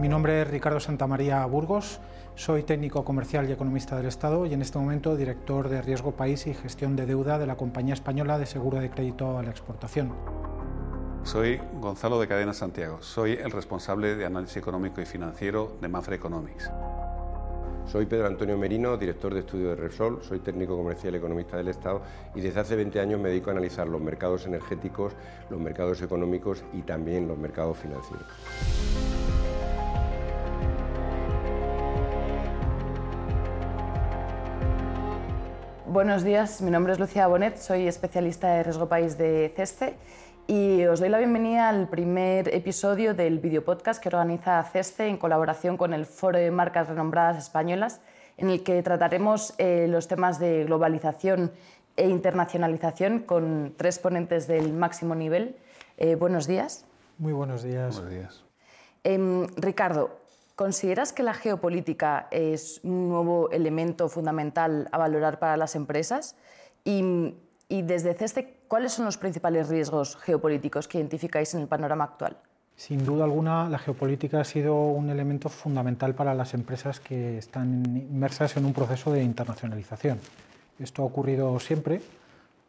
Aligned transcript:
Mi 0.00 0.08
nombre 0.08 0.40
es 0.40 0.48
Ricardo 0.48 0.80
Santamaría 0.80 1.44
Burgos, 1.44 2.00
soy 2.34 2.62
técnico 2.62 3.04
comercial 3.04 3.46
y 3.46 3.52
economista 3.52 3.98
del 3.98 4.06
Estado 4.06 4.46
y 4.46 4.54
en 4.54 4.62
este 4.62 4.78
momento 4.78 5.14
director 5.14 5.68
de 5.68 5.82
Riesgo 5.82 6.12
País 6.12 6.46
y 6.46 6.54
Gestión 6.54 6.96
de 6.96 7.04
Deuda 7.04 7.38
de 7.38 7.46
la 7.46 7.58
Compañía 7.58 7.92
Española 7.92 8.38
de 8.38 8.46
Seguro 8.46 8.78
de 8.78 8.88
Crédito 8.88 9.36
a 9.36 9.42
la 9.42 9.50
Exportación. 9.50 10.14
Soy 11.22 11.60
Gonzalo 11.82 12.18
de 12.18 12.28
Cadena 12.28 12.54
Santiago, 12.54 13.02
soy 13.02 13.32
el 13.32 13.50
responsable 13.50 14.16
de 14.16 14.24
análisis 14.24 14.56
económico 14.56 15.02
y 15.02 15.04
financiero 15.04 15.76
de 15.82 15.88
Mafre 15.88 16.16
Economics. 16.16 16.70
Soy 17.84 18.06
Pedro 18.06 18.26
Antonio 18.26 18.56
Merino, 18.56 18.96
director 18.96 19.34
de 19.34 19.40
estudio 19.40 19.68
de 19.68 19.76
Repsol, 19.76 20.22
soy 20.22 20.38
técnico 20.38 20.78
comercial 20.78 21.12
y 21.12 21.18
economista 21.18 21.58
del 21.58 21.68
Estado 21.68 22.00
y 22.34 22.40
desde 22.40 22.60
hace 22.60 22.74
20 22.74 23.00
años 23.00 23.20
me 23.20 23.28
dedico 23.28 23.50
a 23.50 23.52
analizar 23.52 23.86
los 23.86 24.00
mercados 24.00 24.46
energéticos, 24.46 25.12
los 25.50 25.60
mercados 25.60 26.00
económicos 26.00 26.64
y 26.72 26.80
también 26.80 27.28
los 27.28 27.36
mercados 27.36 27.76
financieros. 27.76 28.24
Buenos 35.90 36.22
días, 36.22 36.62
mi 36.62 36.70
nombre 36.70 36.92
es 36.92 37.00
Lucía 37.00 37.26
Bonet, 37.26 37.56
soy 37.56 37.88
especialista 37.88 38.46
de 38.54 38.62
riesgo 38.62 38.88
país 38.88 39.18
de 39.18 39.52
CESTE 39.56 39.96
y 40.46 40.84
os 40.84 41.00
doy 41.00 41.08
la 41.08 41.18
bienvenida 41.18 41.68
al 41.68 41.88
primer 41.88 42.54
episodio 42.54 43.12
del 43.12 43.40
videopodcast 43.40 44.00
que 44.00 44.08
organiza 44.08 44.62
CESTE 44.62 45.08
en 45.08 45.16
colaboración 45.16 45.76
con 45.76 45.92
el 45.92 46.06
Foro 46.06 46.38
de 46.38 46.52
Marcas 46.52 46.86
Renombradas 46.86 47.38
Españolas, 47.38 48.00
en 48.36 48.50
el 48.50 48.62
que 48.62 48.80
trataremos 48.84 49.52
eh, 49.58 49.86
los 49.88 50.06
temas 50.06 50.38
de 50.38 50.62
globalización 50.62 51.50
e 51.96 52.08
internacionalización 52.08 53.18
con 53.18 53.74
tres 53.76 53.98
ponentes 53.98 54.46
del 54.46 54.72
máximo 54.72 55.16
nivel. 55.16 55.56
Eh, 55.96 56.14
buenos 56.14 56.46
días. 56.46 56.84
Muy 57.18 57.32
buenos 57.32 57.64
días. 57.64 57.96
Buenos 57.96 58.12
días. 58.12 58.44
Em, 59.02 59.48
Ricardo, 59.56 60.20
¿consideras 60.56 61.12
que 61.12 61.22
la 61.22 61.34
geopolítica 61.34 62.28
es 62.30 62.80
un 62.82 63.08
nuevo 63.08 63.50
elemento 63.50 64.08
fundamental 64.08 64.88
a 64.92 64.98
valorar 64.98 65.38
para 65.38 65.56
las 65.56 65.74
empresas? 65.74 66.36
Y, 66.84 67.34
y 67.68 67.82
desde 67.82 68.14
CESTE, 68.14 68.60
¿cuáles 68.68 68.92
son 68.92 69.04
los 69.04 69.18
principales 69.18 69.68
riesgos 69.68 70.16
geopolíticos 70.16 70.88
que 70.88 70.98
identificáis 70.98 71.54
en 71.54 71.62
el 71.62 71.68
panorama 71.68 72.04
actual? 72.04 72.36
Sin 72.80 73.04
duda 73.04 73.24
alguna, 73.24 73.68
la 73.68 73.78
geopolítica 73.78 74.40
ha 74.40 74.44
sido 74.44 74.74
un 74.74 75.10
elemento 75.10 75.50
fundamental 75.50 76.14
para 76.14 76.34
las 76.34 76.54
empresas 76.54 76.98
que 76.98 77.36
están 77.36 77.84
inmersas 77.94 78.56
en 78.56 78.64
un 78.64 78.72
proceso 78.72 79.12
de 79.12 79.22
internacionalización. 79.22 80.18
Esto 80.78 81.02
ha 81.02 81.04
ocurrido 81.04 81.60
siempre. 81.60 82.00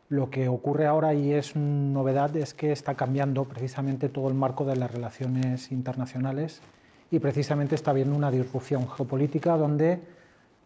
Lo 0.09 0.29
que 0.29 0.49
ocurre 0.49 0.85
ahora 0.85 1.13
y 1.13 1.31
es 1.31 1.55
novedad 1.55 2.35
es 2.35 2.53
que 2.53 2.73
está 2.73 2.95
cambiando 2.95 3.45
precisamente 3.45 4.09
todo 4.09 4.27
el 4.27 4.33
marco 4.33 4.65
de 4.65 4.75
las 4.75 4.91
relaciones 4.91 5.71
internacionales 5.71 6.61
y 7.11 7.19
precisamente 7.19 7.75
está 7.75 7.91
habiendo 7.91 8.15
una 8.15 8.31
disrupción 8.31 8.89
geopolítica 8.89 9.57
donde 9.57 9.99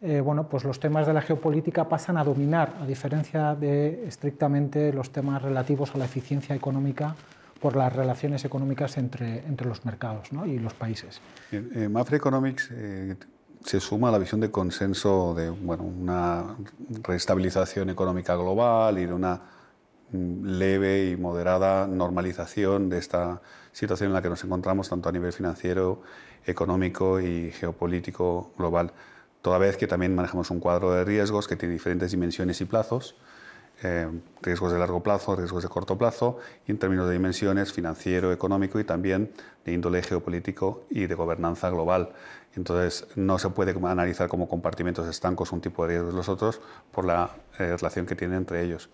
eh, 0.02 0.22
bueno, 0.22 0.48
pues 0.48 0.64
los 0.64 0.80
temas 0.80 1.08
de 1.08 1.14
la 1.14 1.22
geopolítica 1.22 1.90
pasan 1.90 2.18
a 2.18 2.24
dominar, 2.24 2.76
a 2.80 2.86
diferencia 2.86 3.56
de 3.56 4.08
estrictamente 4.08 4.94
los 4.94 5.12
temas 5.12 5.42
relativos 5.42 5.96
a 5.96 5.98
la 5.98 6.06
eficiencia 6.06 6.54
económica 6.54 7.16
por 7.60 7.76
las 7.76 7.92
relaciones 7.92 8.46
económicas 8.46 8.98
entre, 8.98 9.40
entre 9.48 9.68
los 9.68 9.86
mercados 9.86 10.32
¿no? 10.32 10.46
y 10.46 10.60
los 10.60 10.74
países. 10.74 11.22
Eh, 11.52 11.90
Mafre 11.90 12.18
Economics 12.18 12.70
eh, 12.72 13.16
se 13.64 13.80
suma 13.80 14.10
a 14.10 14.12
la 14.12 14.20
visión 14.20 14.42
de 14.42 14.52
consenso 14.52 15.34
de 15.34 15.50
bueno, 15.50 15.84
una 15.84 16.56
reestabilización 17.02 17.90
económica 17.90 18.36
global 18.36 19.00
y 19.00 19.06
de 19.06 19.14
una 19.14 19.42
mm, 20.12 20.46
leve 20.46 21.10
y 21.10 21.18
moderada 21.18 21.88
normalización 21.88 22.90
de 22.90 23.00
esta 23.00 23.42
situación 23.76 24.08
en 24.08 24.14
la 24.14 24.22
que 24.22 24.30
nos 24.30 24.44
encontramos 24.44 24.90
tanto 24.90 25.10
a 25.10 25.12
nivel 25.12 25.34
financiero, 25.34 26.02
económico 26.46 27.20
y 27.20 27.52
geopolítico 27.52 28.52
global 28.58 28.94
toda 29.46 29.60
vez 29.60 29.78
que 29.78 29.86
también 29.86 30.16
manejamos 30.16 30.50
un 30.50 30.60
cuadro 30.60 30.92
de 30.92 31.06
riesgos 31.06 31.48
que 31.48 31.56
tiene 31.56 31.74
diferentes 31.74 32.10
dimensiones 32.10 32.60
y 32.62 32.66
plazos, 32.66 33.14
eh, 33.84 34.10
riesgos 34.42 34.72
de 34.72 34.80
largo 34.80 35.04
plazo, 35.04 35.36
riesgos 35.36 35.62
de 35.62 35.70
corto 35.70 36.00
plazo, 36.00 36.40
y 36.66 36.72
en 36.72 36.80
términos 36.80 37.06
de 37.06 37.14
dimensiones 37.14 37.72
financiero, 37.72 38.32
económico 38.32 38.80
y 38.80 38.86
también 38.86 39.32
de 39.64 39.74
índole 39.74 40.02
geopolítico 40.02 40.86
y 40.90 41.06
de 41.06 41.14
gobernanza 41.14 41.70
global. 41.70 42.10
Entonces, 42.56 43.06
no 43.16 43.38
se 43.38 43.52
puede 43.52 43.76
analizar 43.88 44.30
como 44.30 44.50
compartimentos 44.50 45.08
estancos 45.08 45.52
un 45.52 45.62
tipo 45.62 45.84
de 45.84 45.90
riesgos 45.94 46.16
los 46.16 46.28
otros 46.28 46.60
por 46.92 47.06
la 47.06 47.30
eh, 47.60 47.78
relación 47.78 48.08
que 48.08 48.16
tienen 48.16 48.38
entre 48.38 48.64
ellos. 48.64 48.90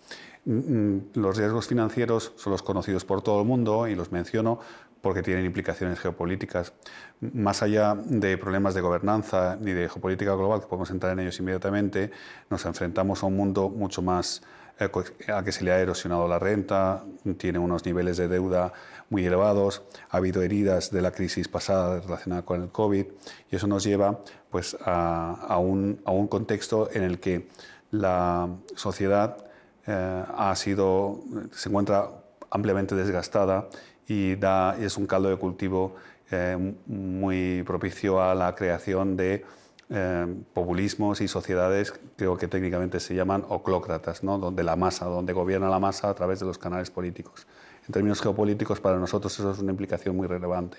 Mm, 0.45 0.53
mm, 0.53 1.01
los 1.15 1.37
riesgos 1.37 1.67
financieros 1.67 2.33
son 2.35 2.51
los 2.51 2.63
conocidos 2.63 3.05
por 3.05 3.21
todo 3.21 3.41
el 3.41 3.47
mundo 3.47 3.87
y 3.87 3.95
los 3.95 4.11
menciono 4.11 4.59
porque 5.01 5.23
tienen 5.23 5.45
implicaciones 5.45 5.99
geopolíticas. 5.99 6.73
Más 7.19 7.61
allá 7.63 7.95
de 7.95 8.37
problemas 8.37 8.73
de 8.73 8.81
gobernanza 8.81 9.57
y 9.61 9.71
de 9.71 9.89
geopolítica 9.89 10.35
global, 10.35 10.61
que 10.61 10.67
podemos 10.67 10.91
entrar 10.91 11.13
en 11.13 11.19
ellos 11.19 11.39
inmediatamente, 11.39 12.11
nos 12.49 12.65
enfrentamos 12.65 13.23
a 13.23 13.27
un 13.27 13.35
mundo 13.35 13.69
mucho 13.69 14.01
más 14.01 14.41
eh, 14.79 14.89
a 15.31 15.43
que 15.43 15.51
se 15.51 15.63
le 15.63 15.71
ha 15.71 15.79
erosionado 15.79 16.27
la 16.27 16.39
renta, 16.39 17.03
tiene 17.37 17.59
unos 17.59 17.85
niveles 17.85 18.17
de 18.17 18.27
deuda 18.27 18.73
muy 19.09 19.25
elevados, 19.25 19.83
ha 20.09 20.17
habido 20.17 20.41
heridas 20.41 20.91
de 20.91 21.01
la 21.01 21.11
crisis 21.11 21.47
pasada 21.47 21.99
relacionada 21.99 22.43
con 22.43 22.61
el 22.61 22.69
COVID 22.69 23.05
y 23.51 23.55
eso 23.55 23.67
nos 23.67 23.83
lleva 23.83 24.19
pues, 24.49 24.77
a, 24.85 25.57
un, 25.59 26.01
a 26.05 26.11
un, 26.11 26.27
contexto 26.27 26.89
en 26.93 27.03
el 27.03 27.19
que 27.19 27.47
la 27.91 28.49
sociedad 28.75 29.50
eh, 29.87 30.23
ha 30.35 30.55
sido, 30.55 31.21
se 31.51 31.69
encuentra 31.69 32.09
ampliamente 32.49 32.95
desgastada 32.95 33.67
y 34.07 34.33
es 34.79 34.97
un 34.97 35.07
caldo 35.07 35.29
de 35.29 35.37
cultivo 35.37 35.95
eh, 36.29 36.75
muy 36.85 37.63
propicio 37.63 38.21
a 38.21 38.35
la 38.35 38.53
creación 38.55 39.17
de 39.17 39.45
eh, 39.89 40.35
populismos 40.53 41.19
y 41.19 41.27
sociedades, 41.27 41.93
creo 42.15 42.37
que 42.37 42.47
técnicamente 42.47 42.99
se 43.01 43.13
llaman 43.13 43.43
oclócratas, 43.49 44.23
¿no? 44.23 44.37
donde 44.37 44.63
la 44.63 44.77
masa, 44.77 45.05
donde 45.05 45.33
gobierna 45.33 45.69
la 45.69 45.79
masa 45.79 46.09
a 46.09 46.13
través 46.13 46.39
de 46.39 46.45
los 46.45 46.57
canales 46.57 46.89
políticos. 46.89 47.47
En 47.85 47.91
términos 47.91 48.21
geopolíticos, 48.21 48.79
para 48.79 48.97
nosotros 48.97 49.37
eso 49.37 49.51
es 49.51 49.59
una 49.59 49.71
implicación 49.71 50.15
muy 50.15 50.27
relevante. 50.27 50.77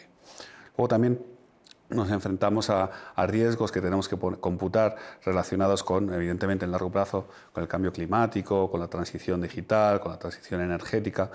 Luego 0.77 0.89
también 0.89 1.21
nos 1.89 2.11
enfrentamos 2.11 2.71
a, 2.71 2.91
riesgos 3.27 3.71
que 3.71 3.81
tenemos 3.81 4.09
que 4.09 4.17
computar 4.17 4.97
relacionados 5.25 5.83
con, 5.83 6.13
evidentemente, 6.13 6.65
en 6.65 6.73
largo 6.73 6.91
plazo, 6.91 7.29
con 7.53 7.63
el 7.63 7.69
cambio 7.69 7.93
climático, 7.93 8.71
con 8.71 8.81
la 8.81 8.89
transición 8.89 9.41
digital, 9.41 10.01
con 10.01 10.13
la 10.13 10.19
transición 10.19 10.61
energética. 10.61 11.31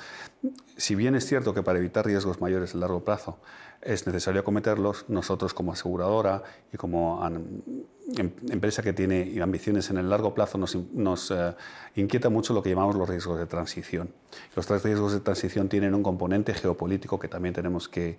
Si 0.75 0.95
bien 0.95 1.15
es 1.15 1.25
cierto 1.25 1.53
que 1.53 1.63
para 1.63 1.79
evitar 1.79 2.05
riesgos 2.05 2.41
mayores 2.41 2.73
en 2.73 2.79
largo 2.79 3.03
plazo 3.03 3.39
es 3.87 4.05
necesario 4.05 4.41
acometerlos, 4.41 5.05
nosotros 5.07 5.53
como 5.53 5.71
aseguradora 5.71 6.43
y 6.73 6.77
como 6.77 7.25
em, 7.25 8.31
empresa 8.49 8.83
que 8.83 8.91
tiene 8.91 9.41
ambiciones 9.41 9.89
en 9.89 9.97
el 9.97 10.09
largo 10.09 10.33
plazo 10.33 10.57
nos, 10.57 11.31
eh, 11.31 11.55
inquieta 11.95 12.29
mucho 12.29 12.53
lo 12.53 12.61
que 12.61 12.69
llamamos 12.69 12.95
los 12.97 13.07
riesgos 13.07 13.39
de 13.39 13.45
transición. 13.45 14.09
Los 14.57 14.67
tres 14.67 14.83
riesgos 14.83 15.13
de 15.13 15.21
transición 15.21 15.69
tienen 15.69 15.95
un 15.95 16.03
componente 16.03 16.53
geopolítico 16.53 17.17
que 17.17 17.29
también 17.29 17.55
tenemos 17.55 17.87
que 17.87 18.17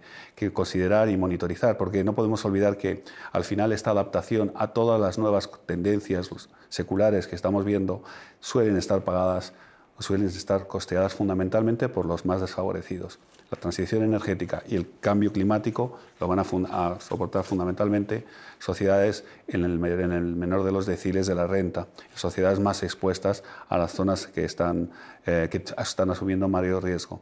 considerar 0.55 1.11
y 1.11 1.19
monitorizar, 1.19 1.77
porque 1.77 2.03
no 2.03 2.15
podemos 2.15 2.43
olvidar 2.47 2.79
que 2.79 3.05
al 3.31 3.45
final 3.45 3.73
esta 3.73 3.91
adaptación 3.91 4.53
a 4.55 4.69
todas 4.69 4.99
las 4.99 5.19
nuevas 5.19 5.51
tendencias 5.67 6.31
seculares 6.71 7.27
que 7.27 7.37
estamos 7.37 7.67
viendo 7.67 8.03
suelen 8.41 8.79
estar 8.79 9.05
pagadas 9.05 9.53
suelen 9.99 10.27
estar 10.27 10.67
costeadas 10.67 11.15
fundamentalmente 11.15 11.89
por 11.89 12.07
los 12.07 12.25
más 12.25 12.41
desfavorecidos 12.41 13.19
la 13.51 13.59
transición 13.59 14.03
energética 14.03 14.63
y 14.67 14.77
el 14.77 14.99
cambio 15.01 15.33
climático 15.33 15.99
lo 16.21 16.29
van 16.29 16.39
a, 16.39 17.01
soportar 17.01 17.45
fundamentalmente 17.45 18.25
sociedades 18.59 19.25
en 19.47 19.65
el, 19.65 19.79
menor 19.79 20.65
de 20.65 20.73
los 20.73 20.87
deciles 20.87 21.27
de 21.27 21.35
la 21.35 21.47
renta, 21.47 21.87
sociedades 22.15 22.61
más 22.61 22.83
expuestas 22.83 23.43
a 23.69 23.79
las 23.79 23.93
zonas 23.93 24.27
que 24.27 24.45
están, 24.45 24.91
eh, 25.25 25.49
que 25.51 25.65
están 25.79 26.11
asumiendo 26.11 26.49
mayor 26.49 26.85
riesgo. 26.85 27.21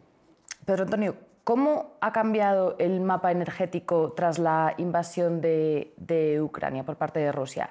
Pedro 0.64 0.82
Antonio, 0.84 1.14
¿cómo 1.44 1.92
ha 2.00 2.12
cambiado 2.12 2.74
el 2.78 3.00
mapa 3.00 3.30
energético 3.30 4.12
tras 4.16 4.40
la 4.40 4.74
invasión 4.78 5.40
de, 5.40 6.40
Ucrania 6.42 6.82
por 6.84 6.96
parte 6.96 7.20
de 7.20 7.30
Rusia? 7.30 7.70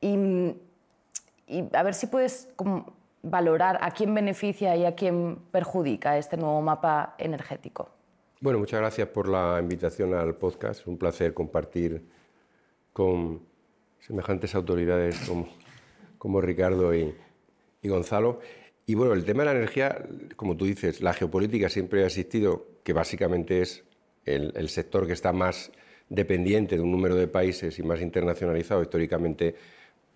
Y, 0.00 0.56
a 1.72 1.82
ver 1.84 1.94
si 1.94 2.08
puedes 2.08 2.48
valorar 3.24 3.78
a 3.80 3.90
quién 3.90 4.14
beneficia 4.14 4.76
y 4.76 4.84
a 4.84 4.94
quién 4.94 5.38
perjudica 5.50 6.18
este 6.18 6.36
nuevo 6.36 6.60
mapa 6.60 7.14
energético. 7.18 7.90
Bueno, 8.40 8.58
muchas 8.58 8.80
gracias 8.80 9.08
por 9.08 9.28
la 9.28 9.58
invitación 9.58 10.14
al 10.14 10.36
podcast. 10.36 10.86
Un 10.86 10.98
placer 10.98 11.32
compartir 11.32 12.06
con 12.92 13.42
semejantes 14.00 14.54
autoridades 14.54 15.18
como, 16.18 16.40
Ricardo 16.40 16.94
y, 16.94 17.14
Gonzalo. 17.82 18.40
Y 18.86 18.94
bueno, 18.94 19.14
el 19.14 19.24
tema 19.24 19.42
de 19.42 19.46
la 19.46 19.56
energía, 19.56 20.06
como 20.36 20.56
tú 20.56 20.66
dices, 20.66 21.00
la 21.00 21.14
geopolítica 21.14 21.68
siempre 21.68 22.02
ha 22.02 22.06
existido, 22.06 22.66
que 22.82 22.92
básicamente 22.92 23.62
es 23.62 23.84
el 24.26 24.68
sector 24.68 25.06
que 25.06 25.14
está 25.14 25.32
más 25.32 25.72
dependiente 26.08 26.76
de 26.76 26.82
un 26.82 26.92
número 26.92 27.14
de 27.14 27.28
países 27.28 27.78
y 27.78 27.82
más 27.82 28.00
internacionalizado 28.00 28.82
históricamente 28.82 29.54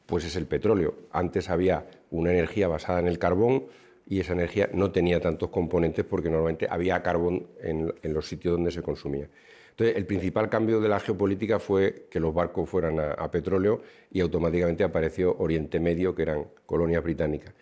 pues 0.08 0.24
es 0.24 0.36
el 0.36 0.46
petróleo. 0.46 0.94
Antes 1.12 1.50
había 1.50 1.86
una 2.10 2.32
energía 2.32 2.66
basada 2.66 2.98
en 2.98 3.08
el 3.08 3.18
carbón 3.18 3.66
y 4.06 4.20
esa 4.20 4.32
energía 4.32 4.70
no 4.72 4.90
tenía 4.90 5.20
tantos 5.20 5.50
componentes 5.50 6.02
porque 6.02 6.30
normalmente 6.30 6.66
había 6.68 7.02
carbón 7.02 7.46
en, 7.60 7.92
los 8.02 8.26
sitios 8.26 8.52
donde 8.52 8.70
se 8.70 8.80
consumía. 8.80 9.28
Entonces, 9.68 9.98
el 9.98 10.06
principal 10.06 10.48
cambio 10.48 10.80
de 10.80 10.88
la 10.88 10.98
geopolítica 10.98 11.58
fue 11.58 12.06
que 12.10 12.20
los 12.20 12.32
barcos 12.32 12.70
fueran 12.70 12.98
a, 12.98 13.30
petróleo 13.30 13.82
y 14.10 14.20
automáticamente 14.20 14.82
apareció 14.82 15.36
Oriente 15.40 15.78
Medio, 15.78 16.14
que 16.14 16.22
eran 16.22 16.46
colonias 16.64 17.04
británicas. 17.04 17.52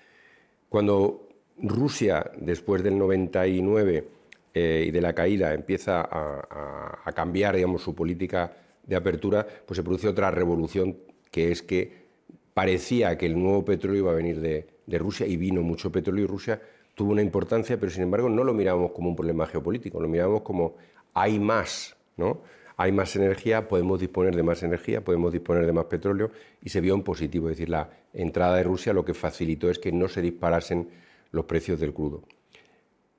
Cuando 0.69 1.28
Rusia, 1.60 2.31
después 2.38 2.84
del 2.84 2.96
99 2.96 4.08
eh, 4.54 4.84
y 4.87 4.90
de 4.93 5.00
la 5.00 5.12
caída, 5.14 5.52
empieza 5.52 6.00
a, 6.00 7.00
a 7.04 7.12
cambiar 7.12 7.56
digamos, 7.56 7.82
su 7.82 7.93
política 7.93 8.56
de 8.84 8.94
apertura, 8.94 9.44
pues 9.66 9.76
se 9.76 9.82
produce 9.82 10.06
otra 10.06 10.31
revolución, 10.31 10.96
que 11.32 11.50
es 11.50 11.60
que 11.60 12.06
parecía 12.56 13.19
que 13.19 13.26
el 13.26 13.38
nuevo 13.38 13.67
petróleo 13.67 13.99
iba 13.99 14.12
a 14.12 14.14
venir 14.14 14.41
de, 14.41 14.99
Rusia 14.99 15.26
y 15.26 15.37
vino 15.37 15.61
mucho 15.61 15.93
petróleo 15.93 16.25
y 16.25 16.26
Rusia 16.26 16.58
tuvo 16.94 17.12
una 17.12 17.20
importancia, 17.20 17.79
pero 17.79 17.93
sin 17.93 18.05
embargo 18.05 18.31
no 18.31 18.44
lo 18.44 18.55
mirábamos 18.55 18.93
como 18.93 19.11
un 19.11 19.14
problema 19.14 19.47
geopolítico, 19.47 20.00
lo 20.00 20.08
mirábamos 20.08 20.41
como 20.41 20.75
hay 21.12 21.38
más, 21.38 21.94
¿no? 22.17 22.41
Hay 22.79 22.93
más 22.93 23.14
energía, 23.14 23.69
podemos 23.69 24.00
disponer 24.00 24.35
de 24.35 24.43
más 24.43 24.62
energía, 24.62 25.05
podemos 25.05 25.35
disponer 25.35 25.67
de 25.67 25.73
más 25.75 25.85
petróleo 25.85 26.31
y 26.62 26.70
se 26.70 26.81
vio 26.81 26.94
en 26.94 27.03
positivo, 27.03 27.50
es 27.50 27.58
decir, 27.58 27.69
la 27.69 27.91
entrada 28.14 28.56
de 28.56 28.62
Rusia 28.62 28.94
lo 28.94 29.05
que 29.05 29.12
facilitó 29.12 29.69
es 29.69 29.79
que 29.79 29.93
no 29.93 30.08
se 30.08 30.23
disparasen 30.23 30.88
los 31.32 31.44
precios 31.44 31.79
del 31.79 31.93
crudo. 31.93 32.23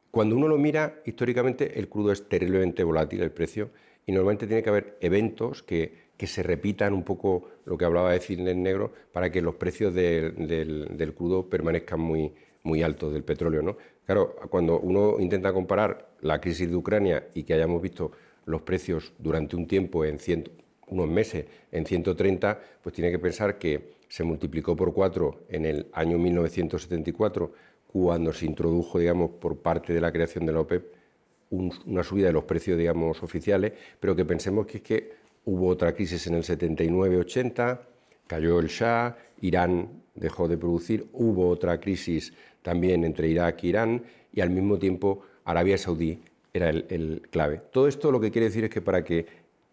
Cuando 0.10 0.36
uno 0.36 0.48
lo 0.48 0.58
mira 0.58 0.96
históricamente, 1.06 1.78
el 1.78 1.90
crudo 1.90 2.12
es 2.12 2.28
terriblemente 2.28 2.84
volátil, 2.84 3.22
el 3.22 3.32
precio, 3.32 3.70
y 4.08 4.14
normalmente 4.14 4.48
tiene 4.48 4.64
que 4.64 4.70
haber 4.70 4.98
eventos 5.02 5.62
que, 5.62 6.08
se 6.18 6.42
repitan 6.42 6.94
un 6.94 7.04
poco 7.04 7.50
lo 7.66 7.78
que 7.78 7.86
hablaba 7.86 8.12
de 8.12 8.20
Cisne 8.20 8.56
Negro 8.56 8.92
para 9.12 9.30
que 9.32 9.40
los 9.40 9.54
precios 9.56 9.94
del, 9.94 11.14
crudo 11.16 11.48
permanezcan 11.48 12.00
muy, 12.00 12.34
muy 12.64 12.82
altos, 12.82 13.14
del 13.14 13.24
petróleo. 13.24 13.62
¿no? 13.62 13.78
Claro, 14.06 14.36
cuando 14.50 14.80
uno 14.80 15.20
intenta 15.20 15.54
comparar 15.54 16.10
la 16.22 16.42
crisis 16.42 16.70
de 16.70 16.76
Ucrania 16.76 17.28
y 17.36 17.44
que 17.44 17.54
hayamos 17.54 17.82
visto 17.84 18.14
los 18.46 18.62
precios 18.62 19.14
durante 19.20 19.56
un 19.56 19.68
tiempo, 19.68 20.06
en 20.06 20.18
unos 20.88 21.08
meses, 21.10 21.46
en 21.72 21.86
130, 21.86 22.60
pues 22.82 22.96
tiene 22.96 23.12
que 23.12 23.20
pensar 23.20 23.60
que 23.60 23.98
se 24.08 24.24
multiplicó 24.24 24.76
por 24.76 24.94
cuatro 24.94 25.42
en 25.50 25.66
el 25.66 25.88
año 25.92 26.18
1974, 26.18 27.52
cuando 27.86 28.32
se 28.32 28.46
introdujo, 28.46 28.98
digamos, 29.00 29.32
por 29.32 29.58
parte 29.58 29.94
de 29.94 30.02
la 30.02 30.12
creación 30.12 30.46
de 30.46 30.54
la 30.54 30.62
OPEP, 30.62 30.97
una 31.50 32.04
subida 32.04 32.28
de 32.28 32.34
los 32.34 32.44
precios, 32.44 32.78
digamos, 32.78 33.24
oficiales, 33.24 33.74
pero 34.00 34.16
que 34.16 34.26
pensemos 34.26 34.66
que 34.66 34.78
es 34.78 34.84
que 34.84 35.14
hubo 35.46 35.68
otra 35.68 35.94
crisis 35.94 36.28
en 36.28 36.36
el 36.36 36.44
79-80, 36.44 37.80
cayó 38.28 38.60
el 38.60 38.68
Shah, 38.68 39.16
Irán 39.42 40.04
dejó 40.18 40.48
de 40.48 40.58
producir, 40.58 41.08
hubo 41.14 41.48
otra 41.48 41.80
crisis 41.80 42.34
también 42.62 43.04
entre 43.04 43.30
Irak 43.30 43.64
e 43.64 43.68
Irán 43.68 44.04
y 44.34 44.42
al 44.42 44.50
mismo 44.50 44.78
tiempo 44.78 45.22
Arabia 45.46 45.78
Saudí 45.78 46.20
era 46.54 46.70
el, 46.70 47.22
clave. 47.30 47.62
Todo 47.72 47.88
esto 47.88 48.12
lo 48.12 48.20
que 48.20 48.32
quiere 48.32 48.48
decir 48.48 48.64
es 48.64 48.70
que 48.70 48.82
para 48.82 49.04
que 49.04 49.26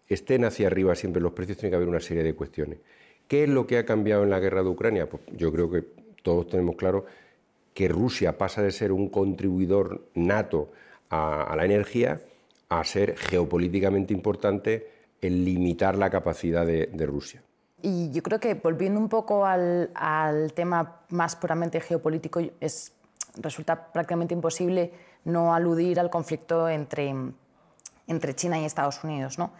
estén 0.07 0.45
hacia 0.45 0.67
arriba 0.67 0.95
siempre 0.95 1.21
los 1.21 1.33
precios 1.33 1.57
tiene 1.57 1.71
que 1.71 1.75
haber 1.77 1.89
una 1.89 1.99
serie 1.99 2.23
de 2.23 2.33
cuestiones. 2.35 2.79
¿Qué 3.27 3.43
es 3.43 3.49
lo 3.49 3.65
que 3.65 3.77
ha 3.79 3.85
cambiado 3.85 4.23
en 4.23 4.29
la 4.29 4.39
guerra 4.39 4.61
de 4.61 4.69
Ucrania? 4.69 5.09
Pues 5.09 5.23
yo 5.35 5.51
creo 5.51 5.69
que 5.69 5.83
todos 6.21 6.47
tenemos 6.47 6.75
claro 6.75 7.05
que 7.73 7.87
Rusia 7.87 8.37
pasa 8.37 8.61
de 8.61 8.71
ser 8.71 8.91
un 8.91 9.09
contribuidor 9.09 10.07
nato 10.13 10.71
a, 11.09 11.53
la 11.55 11.65
energía 11.65 12.21
a 12.69 12.83
ser 12.83 13.17
geopolíticamente 13.17 14.13
importante 14.13 14.89
el 15.21 15.45
limitar 15.45 15.97
la 15.97 16.09
capacidad 16.09 16.65
de, 16.65 17.05
Rusia. 17.05 17.41
Y 17.81 18.11
yo 18.11 18.21
creo 18.23 18.39
que 18.39 18.53
volviendo 18.55 18.99
un 18.99 19.09
poco 19.09 19.45
al, 19.45 19.91
tema 20.53 21.01
más 21.09 21.35
puramente 21.35 21.79
geopolítico, 21.79 22.41
es, 22.59 22.93
resulta 23.37 23.91
prácticamente 23.91 24.33
imposible 24.33 24.91
no 25.25 25.53
aludir 25.53 25.99
al 25.99 26.09
conflicto 26.09 26.69
entre, 26.69 27.13
entre 28.07 28.35
China 28.35 28.59
y 28.59 28.65
Estados 28.65 29.03
Unidos. 29.03 29.37
¿no? 29.37 29.51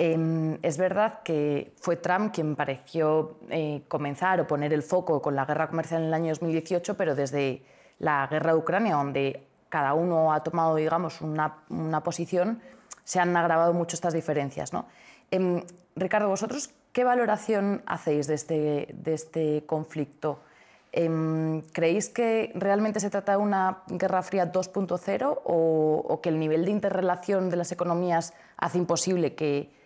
Em, 0.00 0.58
es 0.62 0.78
verdad 0.78 1.22
que 1.24 1.72
fue 1.80 1.96
Trump 1.96 2.32
quien 2.32 2.54
pareció 2.54 3.38
eh, 3.50 3.82
comenzar 3.88 4.40
o 4.40 4.46
poner 4.46 4.72
el 4.72 4.84
foco 4.84 5.20
con 5.20 5.34
la 5.34 5.44
guerra 5.44 5.68
comercial 5.68 6.02
en 6.02 6.08
el 6.08 6.14
año 6.14 6.28
2018, 6.28 6.96
pero 6.96 7.16
desde 7.16 7.62
la 7.98 8.28
guerra 8.30 8.52
de 8.52 8.58
Ucrania, 8.58 8.94
donde 8.94 9.47
cada 9.68 9.94
uno 9.94 10.32
ha 10.32 10.42
tomado 10.42 10.76
digamos, 10.76 11.20
una, 11.20 11.58
una 11.68 12.02
posición, 12.02 12.60
se 13.04 13.20
han 13.20 13.36
agravado 13.36 13.72
mucho 13.72 13.96
estas 13.96 14.12
diferencias. 14.12 14.72
¿no? 14.72 14.86
Em, 15.30 15.62
Ricardo, 15.96 16.28
vosotros, 16.28 16.70
¿qué 16.92 17.04
valoración 17.04 17.82
hacéis 17.86 18.26
de 18.26 18.34
este, 18.34 18.88
de 18.94 19.14
este 19.14 19.64
conflicto? 19.66 20.40
Em, 20.92 21.62
¿Creéis 21.72 22.08
que 22.08 22.50
realmente 22.54 23.00
se 23.00 23.10
trata 23.10 23.32
de 23.32 23.38
una 23.38 23.82
Guerra 23.88 24.22
Fría 24.22 24.50
2.0 24.50 25.40
o, 25.44 26.20
que 26.22 26.28
el 26.28 26.38
nivel 26.38 26.64
de 26.64 26.70
interrelación 26.70 27.50
de 27.50 27.56
las 27.56 27.72
economías 27.72 28.32
hace 28.56 28.78
imposible 28.78 29.34
que, 29.34 29.76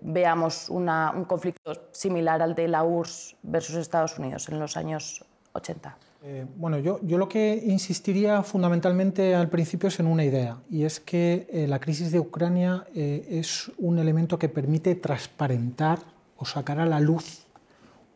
veamos 0.00 0.68
un 0.68 1.24
conflicto 1.28 1.72
similar 1.92 2.42
al 2.42 2.56
de 2.56 2.66
la 2.66 2.82
URSS 2.82 3.36
versus 3.44 3.76
Estados 3.76 4.18
Unidos 4.18 4.48
en 4.48 4.58
los 4.58 4.76
años 4.76 5.24
80? 5.52 5.96
Eh, 6.24 6.46
bueno, 6.56 6.78
yo, 6.78 7.00
yo, 7.02 7.18
lo 7.18 7.28
que 7.28 7.60
insistiría 7.66 8.44
fundamentalmente 8.44 9.34
al 9.34 9.48
principio 9.48 9.88
es 9.88 9.98
en 9.98 10.06
una 10.06 10.24
idea, 10.24 10.58
y 10.70 10.84
es 10.84 11.00
que 11.00 11.48
eh, 11.50 11.66
la 11.66 11.80
crisis 11.80 12.12
de 12.12 12.20
Ucrania 12.20 12.84
eh, 12.94 13.26
es 13.28 13.72
un 13.78 13.98
elemento 13.98 14.38
que 14.38 14.48
permite 14.48 14.94
transparentar 14.94 15.98
o 16.36 16.44
sacar 16.44 16.78
a 16.78 16.86
la 16.86 17.00
luz 17.00 17.46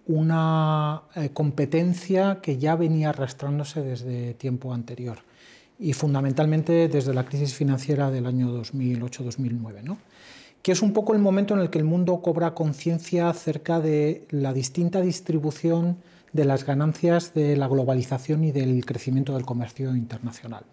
una 0.07 1.03
competencia 1.33 2.39
que 2.41 2.59
ya 2.59 2.77
venía 2.77 3.09
arrastrándose 3.09 3.83
desde 3.83 4.35
tiempo 4.35 4.73
anterior 4.73 5.19
y 5.81 5.95
fundamentalmente 5.95 6.87
desde 6.87 7.13
la 7.13 7.25
crisis 7.25 7.55
financiera 7.55 8.13
del 8.13 8.27
año 8.27 8.49
2008-2009, 8.57 9.83
¿no? 9.83 9.99
que 10.63 10.71
es 10.71 10.81
un 10.81 10.93
poco 10.93 11.13
el 11.13 11.19
momento 11.19 11.55
en 11.55 11.61
el 11.61 11.71
que 11.71 11.79
el 11.79 11.85
mundo 11.85 12.23
cobra 12.23 12.55
conciencia 12.55 13.29
acerca 13.29 13.81
de 13.81 14.29
la 14.31 14.53
distinta 14.53 15.01
distribución 15.01 15.97
de 16.33 16.45
las 16.45 16.65
ganancias 16.65 17.35
de 17.35 17.57
la 17.57 17.69
globalización 17.69 18.45
y 18.45 18.53
del 18.53 18.85
crecimiento 18.85 19.35
del 19.35 19.45
comercio 19.45 19.95
internacional. 19.95 20.65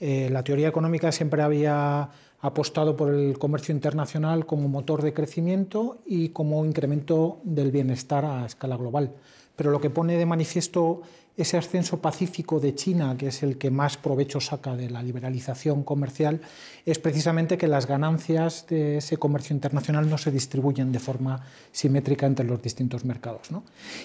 Eh, 0.00 0.28
la 0.30 0.44
teoría 0.44 0.68
económica 0.68 1.12
siempre 1.12 1.42
había 1.42 2.08
apostado 2.40 2.96
por 2.96 3.12
el 3.12 3.38
comercio 3.38 3.74
internacional 3.74 4.46
como 4.46 4.68
motor 4.68 5.02
de 5.02 5.12
crecimiento 5.12 5.98
y 6.06 6.28
como 6.28 6.64
incremento 6.64 7.40
del 7.42 7.72
bienestar 7.72 8.24
a 8.24 8.46
escala 8.46 8.76
global. 8.76 9.12
Pero 9.56 9.70
lo 9.70 9.80
que 9.80 9.90
pone 9.90 10.16
de 10.16 10.26
manifiesto 10.26 11.02
ese 11.38 11.56
ascenso 11.56 11.98
pacífico 11.98 12.58
de 12.58 12.74
China, 12.74 13.16
que 13.16 13.28
es 13.28 13.44
el 13.44 13.56
que 13.58 13.70
más 13.70 13.96
provecho 13.96 14.40
saca 14.40 14.76
de 14.76 14.90
la 14.90 15.02
liberalización 15.02 15.84
comercial, 15.84 16.40
es 16.84 16.98
precisamente 16.98 17.56
que 17.56 17.68
las 17.68 17.86
ganancias 17.86 18.66
de 18.66 18.98
ese 18.98 19.16
comercio 19.16 19.54
internacional 19.54 20.10
no 20.10 20.18
se 20.18 20.32
distribuyen 20.32 20.90
de 20.90 20.98
forma 20.98 21.44
simétrica 21.70 22.26
entre 22.26 22.44
los 22.44 22.60
distintos 22.60 23.04
mercados. 23.04 23.48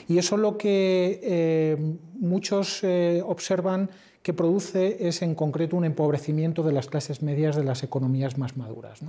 Y 0.08 0.20
eso 0.20 0.36
es 0.36 0.42
lo 0.42 0.58
que 0.60 1.20
eh, 1.24 1.98
muchos 2.20 2.84
eh, 2.84 3.24
observan 3.25 3.90
que 4.24 4.34
produce 4.34 5.06
es 5.08 5.22
en 5.22 5.36
concreto 5.36 5.75
un 5.75 5.84
empobrecimiento 5.84 6.63
de 6.63 6.72
las 6.72 6.88
clases 6.88 7.22
medias 7.22 7.58
de 7.58 7.66
las 7.66 7.84
economías 7.84 8.38
más 8.38 8.56
maduras. 8.56 9.02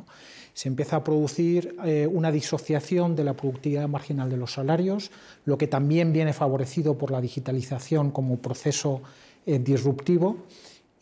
Se 0.54 0.68
empieza 0.68 0.96
a 0.96 1.04
producir 1.04 1.76
eh, 1.84 2.08
una 2.12 2.32
disociación 2.32 3.14
de 3.14 3.22
la 3.22 3.34
productividad 3.34 3.88
marginal 3.88 4.28
de 4.28 4.36
los 4.36 4.52
salarios, 4.52 5.12
lo 5.44 5.56
que 5.56 5.68
también 5.68 6.12
viene 6.12 6.32
favorecido 6.32 6.98
por 6.98 7.12
la 7.12 7.20
digitalización 7.20 8.10
como 8.14 8.38
proceso 8.38 9.02
eh, 9.44 9.58
disruptivo. 9.58 10.38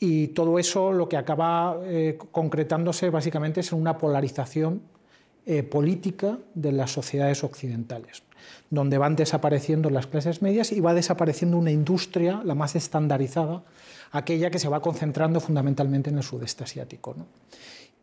Y 0.01 0.29
todo 0.29 0.59
eso 0.59 0.93
lo 0.93 1.09
que 1.09 1.17
acaba 1.17 1.79
eh, 1.85 2.19
concretándose 2.33 3.11
básicamente 3.11 3.61
es 3.61 3.71
en 3.73 3.81
una 3.81 3.97
polarización 3.97 4.83
política 5.71 6.39
de 6.55 6.71
las 6.71 6.93
sociedades 6.93 7.43
occidentales, 7.43 8.23
donde 8.71 8.97
van 8.97 9.17
desapareciendo 9.17 9.91
las 9.91 10.07
clases 10.07 10.41
medias 10.41 10.71
y 10.71 10.79
va 10.79 10.95
desapareciendo 10.95 11.59
una 11.59 11.73
industria, 11.73 12.43
la 12.45 12.55
más 12.55 12.77
estandarizada, 12.77 13.65
aquella 14.13 14.53
que 14.53 14.61
se 14.61 14.69
va 14.69 14.81
concentrando 14.81 15.41
fundamentalmente 15.41 16.11
en 16.11 16.19
el 16.19 16.23
sudeste 16.23 16.63
asiático. 16.63 17.17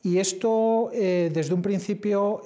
Y 0.03 0.17
esto, 0.17 0.91
eh, 0.93 1.29
desde 1.33 1.53
un 1.53 1.61
principio, 1.61 2.41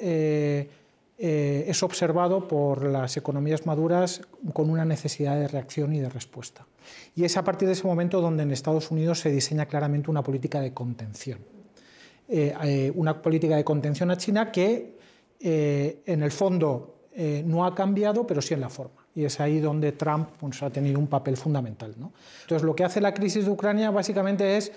eh, 1.24 1.28
eh, 1.28 1.66
es 1.68 1.84
observado 1.84 2.48
por 2.48 2.84
las 2.84 3.16
economías 3.16 3.66
maduras 3.66 4.22
con 4.54 4.70
una 4.70 4.84
necesidad 4.84 5.40
de 5.40 5.48
reacción 5.48 5.94
y 5.94 6.00
de 6.00 6.10
respuesta. 6.10 6.66
Y 7.16 7.24
es 7.24 7.38
a 7.38 7.44
partir 7.44 7.68
de 7.68 7.74
ese 7.74 7.88
momento 7.88 8.20
donde 8.20 8.44
en 8.44 8.52
Estados 8.52 8.92
Unidos 8.92 9.20
se 9.20 9.32
diseña 9.32 9.66
claramente 9.66 10.12
una 10.12 10.22
política 10.22 10.60
de 10.60 10.74
contención. 10.74 11.40
una 12.96 13.22
política 13.22 13.56
de 13.56 13.64
contención 13.64 14.12
a 14.12 14.18
China 14.18 14.52
que, 14.52 14.98
en 15.40 16.24
el 16.24 16.32
fondo, 16.32 16.96
no 17.46 17.66
ha 17.66 17.74
cambiado, 17.74 18.26
pero 18.28 18.42
sí 18.42 18.54
en 18.54 18.62
la 18.62 18.70
forma 18.70 19.04
y 19.16 19.26
es 19.26 19.40
ahí 19.40 19.60
donde 19.60 19.92
Trump 19.92 20.30
pues, 20.40 20.62
ha 20.64 20.70
tenido 20.70 21.00
un 21.00 21.08
papel 21.08 21.38
fundamental. 21.38 21.94
Entonces, 21.96 22.64
lo 22.64 22.76
que 22.76 22.84
hace 22.84 23.00
la 23.00 23.14
crisis 23.14 23.46
de 23.46 23.52
Ucrania 23.52 23.92
básicamente 23.92 24.58
es 24.58 24.72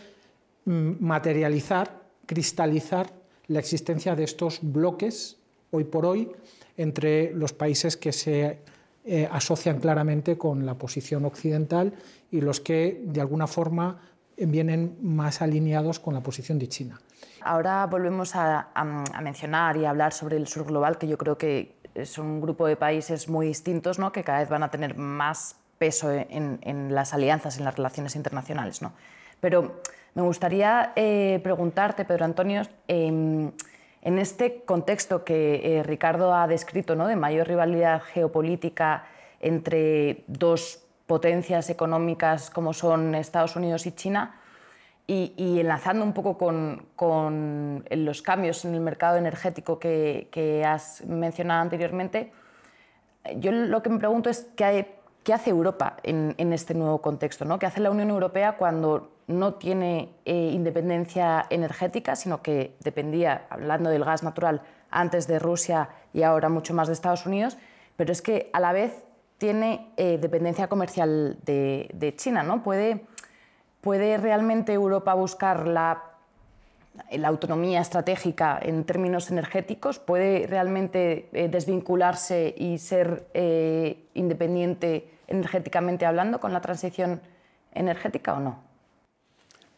mm, 0.65 0.93
materializar, 1.01 2.03
cristalizar 2.27 3.11
la 3.49 3.61
existencia 3.61 4.15
de 4.15 4.25
estos 4.25 4.59
bloques, 4.61 5.39
hoy 5.71 5.85
por 5.85 6.07
hoy, 6.07 6.31
entre 6.77 7.33
los 7.33 7.53
países 7.53 7.97
que 7.97 8.13
se 8.13 8.59
eh, 9.05 9.29
asocian 9.31 9.79
claramente 9.79 10.37
con 10.37 10.67
la 10.67 10.75
posición 10.75 11.25
occidental 11.25 11.95
y 12.31 12.41
los 12.41 12.61
que, 12.61 13.03
de 13.05 13.21
alguna 13.21 13.47
forma, 13.47 14.01
vienen 14.37 14.99
más 15.01 15.41
alineados 15.43 15.99
con 15.99 16.13
la 16.15 16.23
posición 16.23 16.59
de 16.59 16.69
China. 16.69 17.01
Ahora 17.41 17.87
volvemos 17.87 18.35
a, 18.35 18.69
mencionar 19.23 19.77
y 19.77 19.85
a 19.85 19.91
hablar 19.91 20.13
sobre 20.13 20.37
el 20.37 20.49
sur 20.49 20.67
global, 20.67 20.99
que 20.99 21.07
yo 21.07 21.17
creo 21.17 21.39
que 21.39 21.77
es 21.95 22.19
un 22.19 22.41
grupo 22.41 22.67
de 22.67 22.77
países 22.77 23.29
muy 23.29 23.47
distintos, 23.47 23.99
¿no? 23.99 24.11
que 24.11 24.25
cada 24.25 24.41
vez 24.41 24.49
van 24.49 24.65
a 24.65 24.71
tener 24.71 24.97
más 24.97 25.57
peso 25.79 26.11
en, 26.13 26.95
las 26.95 27.15
alianzas, 27.15 27.59
en 27.59 27.65
las 27.65 27.77
relaciones 27.77 28.17
internacionales. 28.17 28.83
¿no? 28.83 28.93
Pero 29.41 29.81
me 30.15 30.23
gustaría 30.23 30.93
eh, 30.97 31.41
preguntarte, 31.43 32.05
Pedro 32.05 32.25
Antonio, 32.25 32.63
em, 32.89 33.53
en 34.03 34.19
este 34.19 34.63
contexto 34.65 35.25
que 35.25 35.79
eh, 35.79 35.83
Ricardo 35.83 36.35
ha 36.35 36.47
descrito, 36.47 36.95
¿no? 36.95 37.07
de 37.07 37.17
mayor 37.17 37.49
rivalidad 37.49 38.03
geopolítica 38.03 39.05
entre 39.41 40.25
dos 40.27 40.83
potencias 41.07 41.71
económicas 41.71 42.51
como 42.51 42.73
son 42.73 43.15
Estados 43.15 43.57
Unidos 43.57 43.87
y 43.87 43.93
China, 43.93 44.41
y, 45.09 45.61
enlazando 45.61 46.05
un 46.05 46.13
poco 46.13 46.37
con, 46.37 47.85
los 47.91 48.23
cambios 48.23 48.65
en 48.65 48.75
el 48.75 48.81
mercado 48.81 49.17
energético 49.17 49.79
que, 49.79 50.65
has 50.67 51.05
mencionado 51.07 51.63
anteriormente, 51.63 52.33
yo 53.37 53.53
lo 53.53 53.83
que 53.83 53.91
me 53.91 53.99
pregunto 53.99 54.31
es 54.31 54.49
qué, 54.57 54.97
hace 55.33 55.51
Europa 55.51 55.97
en, 56.03 56.53
este 56.53 56.75
nuevo 56.75 57.01
contexto, 57.01 57.45
¿no? 57.45 57.59
¿Qué 57.59 57.67
hace 57.67 57.81
la 57.81 57.91
Unión 57.91 58.11
Europea 58.11 58.57
cuando 58.57 59.16
no 59.27 59.55
tiene 59.55 60.15
eh, 60.25 60.51
independencia 60.53 61.47
energética, 61.51 62.15
sino 62.17 62.43
que 62.43 62.77
dependía, 62.81 63.47
hablando 63.51 63.91
del 63.91 64.05
gas 64.05 64.23
natural, 64.23 64.63
antes 64.91 65.27
de 65.27 65.39
Rusia 65.39 65.89
y 66.13 66.23
ahora 66.23 66.49
mucho 66.49 66.73
más 66.73 66.87
de 66.87 66.95
Estados 66.95 67.27
Unidos, 67.27 67.59
pero 67.97 68.13
es 68.13 68.23
que 68.23 68.51
a 68.53 68.61
la 68.61 68.73
vez 68.73 69.05
tiene 69.39 69.91
eh, 69.97 70.19
dependencia 70.19 70.69
comercial 70.69 71.39
de, 71.45 72.15
China, 72.17 72.43
¿no? 72.43 72.63
Puede 72.63 73.05
¿Puede 73.81 74.17
realmente 74.17 74.73
Europa 74.73 75.15
buscar 75.15 75.69
la, 75.69 76.03
autonomía 77.25 77.81
estratégica 77.81 78.59
en 78.61 78.83
términos 78.83 79.31
energéticos? 79.31 80.01
¿Puede 80.01 80.49
realmente 80.49 81.29
eh, 81.33 81.49
desvincularse 81.49 82.53
y 82.57 82.79
ser 82.79 83.29
independiente 84.15 85.09
energéticamente 85.29 86.05
hablando 86.05 86.41
con 86.41 86.53
la 86.53 86.61
transición 86.61 87.21
energética 87.75 88.35
o 88.35 88.41
no? 88.41 88.66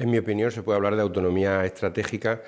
En 0.00 0.10
mi 0.10 0.18
opinión 0.18 0.52
se 0.52 0.62
puede 0.62 0.76
hablar 0.76 0.94
de 0.94 1.02
autonomía 1.02 1.64
estratégica, 1.64 2.40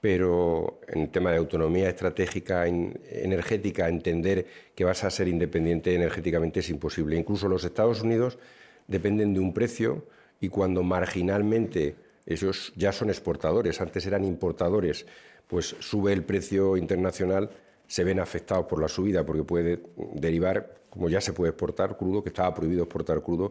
pero 0.00 0.78
en 0.86 1.02
el 1.02 1.08
tema 1.10 1.32
de 1.32 1.38
autonomía 1.38 1.88
estratégica 1.88 2.68
energética, 2.68 3.88
entender 3.88 4.46
que 4.76 4.84
vas 4.84 5.02
a 5.02 5.10
ser 5.10 5.26
independiente 5.26 5.96
energéticamente 5.96 6.60
es 6.60 6.70
imposible. 6.70 7.16
Incluso 7.16 7.48
los 7.48 7.64
Estados 7.64 8.02
Unidos 8.02 8.38
dependen 8.86 9.34
de 9.34 9.40
un 9.40 9.52
precio 9.52 10.06
y 10.40 10.48
cuando 10.48 10.84
marginalmente 10.84 11.96
ellos 12.24 12.72
ya 12.76 12.92
son 12.92 13.10
exportadores, 13.10 13.80
antes 13.80 14.06
eran 14.06 14.24
importadores, 14.24 15.04
pues 15.48 15.74
sube 15.80 16.12
el 16.12 16.22
precio 16.22 16.76
internacional, 16.76 17.50
se 17.88 18.04
ven 18.04 18.20
afectados 18.20 18.66
por 18.66 18.80
la 18.80 18.86
subida 18.86 19.26
porque 19.26 19.42
puede 19.42 19.80
derivar, 20.14 20.76
como 20.88 21.08
ya 21.08 21.20
se 21.20 21.32
puede 21.32 21.50
exportar 21.50 21.96
crudo, 21.96 22.22
que 22.22 22.28
estaba 22.28 22.54
prohibido 22.54 22.84
exportar 22.84 23.20
crudo, 23.22 23.50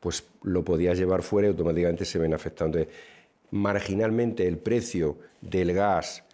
pues 0.00 0.24
lo 0.42 0.64
podías 0.64 0.98
llevar 0.98 1.22
fuera 1.22 1.48
y 1.48 1.50
automáticamente 1.50 2.04
se 2.04 2.18
ven 2.18 2.34
afectados. 2.34 2.74
Entonces, 2.74 2.94
marginalmente 3.50 4.48
el 4.48 4.58
precio 4.58 5.18
del 5.40 5.74
gas 5.74 6.24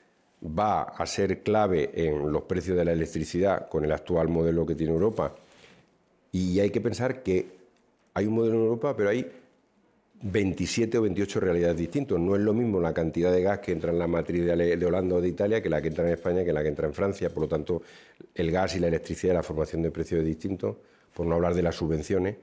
va 0.42 0.82
a 0.82 1.06
ser 1.06 1.42
clave 1.42 1.90
en 1.94 2.30
los 2.30 2.42
precios 2.42 2.76
de 2.76 2.84
la 2.84 2.92
electricidad 2.92 3.68
con 3.68 3.84
el 3.84 3.92
actual 3.92 4.28
modelo 4.28 4.64
que 4.64 4.74
tiene 4.74 4.92
Europa. 4.92 5.34
Y 6.30 6.60
hay 6.60 6.70
que 6.70 6.80
pensar 6.80 7.22
que 7.22 7.46
hay 8.14 8.26
un 8.26 8.34
modelo 8.34 8.54
en 8.56 8.62
Europa, 8.62 8.96
pero 8.96 9.10
hay 9.10 9.26
27 10.22 10.98
o 10.98 11.02
28 11.02 11.40
realidades 11.40 11.76
distintas. 11.76 12.18
No 12.18 12.36
es 12.36 12.42
lo 12.42 12.52
mismo 12.54 12.80
la 12.80 12.92
cantidad 12.94 13.32
de 13.32 13.42
gas 13.42 13.58
que 13.58 13.72
entra 13.72 13.90
en 13.90 13.98
la 13.98 14.06
matriz 14.06 14.44
de 14.44 14.86
Holanda 14.86 15.16
o 15.16 15.20
de 15.20 15.28
Italia 15.28 15.62
que 15.62 15.68
la 15.68 15.82
que 15.82 15.88
entra 15.88 16.06
en 16.06 16.12
España 16.12 16.44
que 16.44 16.52
la 16.52 16.62
que 16.62 16.68
entra 16.68 16.86
en 16.86 16.94
Francia. 16.94 17.30
Por 17.30 17.42
lo 17.42 17.48
tanto, 17.48 17.82
el 18.34 18.50
gas 18.50 18.76
y 18.76 18.80
la 18.80 18.88
electricidad, 18.88 19.34
la 19.34 19.42
formación 19.42 19.82
de 19.82 19.90
precios 19.90 20.20
es 20.20 20.26
distinto, 20.26 20.78
por 21.14 21.26
no 21.26 21.34
hablar 21.34 21.54
de 21.54 21.62
las 21.62 21.74
subvenciones, 21.74 22.36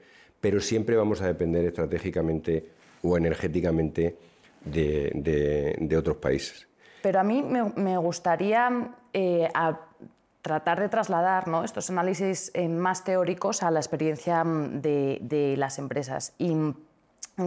pero 0.44 0.60
siempre 0.60 0.94
vamos 0.94 1.22
a 1.22 1.26
depender 1.26 1.64
estratégicamente 1.64 2.68
o 3.02 3.16
energéticamente 3.16 4.14
de, 4.62 5.96
otros 5.98 6.18
países. 6.18 6.68
Pero 7.00 7.18
a 7.18 7.22
mí 7.22 7.42
me, 7.42 7.96
gustaría 7.96 8.90
eh, 9.14 9.48
tratar 10.42 10.80
de 10.80 10.90
trasladar 10.90 11.46
estos 11.64 11.88
análisis 11.88 12.50
eh, 12.52 12.68
más 12.68 13.04
teóricos 13.04 13.62
a 13.62 13.70
la 13.70 13.80
experiencia 13.80 14.44
mm, 14.44 14.82
de, 14.82 15.54
las 15.56 15.78
empresas. 15.78 16.34
Y 16.36 16.50
en 16.50 16.76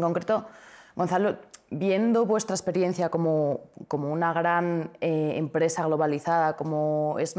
concreto, 0.01 0.47
Gonzalo, 0.95 1.37
viendo 1.69 2.25
vuestra 2.25 2.55
experiencia 2.55 3.09
como, 3.09 3.69
una 3.91 4.33
gran 4.33 4.89
eh, 5.01 5.33
empresa 5.35 5.85
globalizada 5.85 6.55
como 6.55 7.17
es 7.19 7.35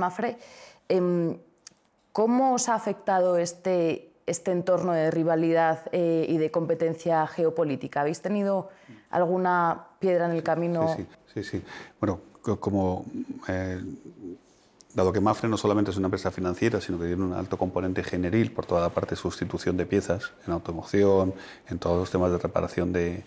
em, 0.88 1.36
¿cómo 2.12 2.54
os 2.54 2.68
ha 2.68 2.76
afectado 2.76 3.38
este, 3.38 4.07
este 4.28 4.52
entorno 4.52 4.92
de 4.92 5.10
rivalidad 5.10 5.80
eh, 5.92 6.26
y 6.28 6.38
de 6.38 6.50
competencia 6.50 7.26
geopolítica? 7.26 8.02
¿Habéis 8.02 8.20
tenido 8.20 8.68
alguna 9.10 9.86
piedra 9.98 10.26
en 10.26 10.32
el 10.32 10.42
camino? 10.42 10.94
Sí, 10.96 11.06
sí, 11.34 11.44
sí. 11.44 11.62
Bueno, 12.00 12.20
como 12.42 13.04
eh, 13.48 13.80
dado 14.94 15.12
que 15.12 15.20
Mafre 15.20 15.48
no 15.48 15.56
solamente 15.56 15.90
es 15.90 15.96
una 15.96 16.06
empresa 16.06 16.30
financiera, 16.30 16.80
sino 16.80 16.98
que 16.98 17.06
tiene 17.06 17.22
un 17.22 17.32
alto 17.32 17.56
componente 17.56 18.02
generil 18.02 18.52
por 18.52 18.66
toda 18.66 18.80
la 18.80 18.88
parte 18.88 19.10
de 19.10 19.16
sustitución 19.16 19.76
de 19.76 19.86
piezas, 19.86 20.32
en 20.46 20.52
automoción, 20.52 21.34
en 21.68 21.78
todos 21.78 21.98
los 21.98 22.10
temas 22.10 22.32
de 22.32 22.38
reparación 22.38 22.92
de, 22.92 23.24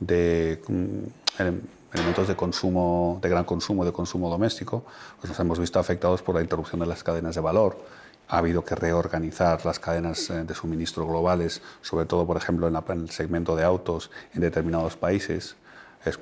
mm, 0.00 1.94
elementos 1.94 2.26
de 2.26 2.34
consumo, 2.34 3.18
de 3.22 3.28
gran 3.28 3.44
consumo, 3.44 3.84
de 3.84 3.92
consumo 3.92 4.30
doméstico, 4.30 4.84
pues 5.20 5.30
nos 5.30 5.38
hemos 5.38 5.58
visto 5.58 5.78
afectados 5.78 6.22
por 6.22 6.34
la 6.34 6.40
interrupción 6.40 6.80
de 6.80 6.86
las 6.86 7.04
cadenas 7.04 7.34
de 7.34 7.40
valor. 7.40 7.76
Ha 8.32 8.38
habido 8.38 8.64
que 8.64 8.74
reorganizar 8.74 9.64
las 9.66 9.78
cadenas 9.78 10.30
eh, 10.30 10.44
de 10.44 10.54
suministro 10.54 11.06
globales, 11.06 11.60
sobre 11.82 12.06
todo, 12.06 12.26
por 12.26 12.36
ejemplo, 12.36 12.66
en, 12.66 12.76
en 12.76 13.00
el 13.00 13.10
segmento 13.10 13.54
de 13.54 13.64
autos 13.64 14.10
en 14.34 14.40
determinados 14.40 14.96
países. 14.96 15.56
Es 16.04 16.18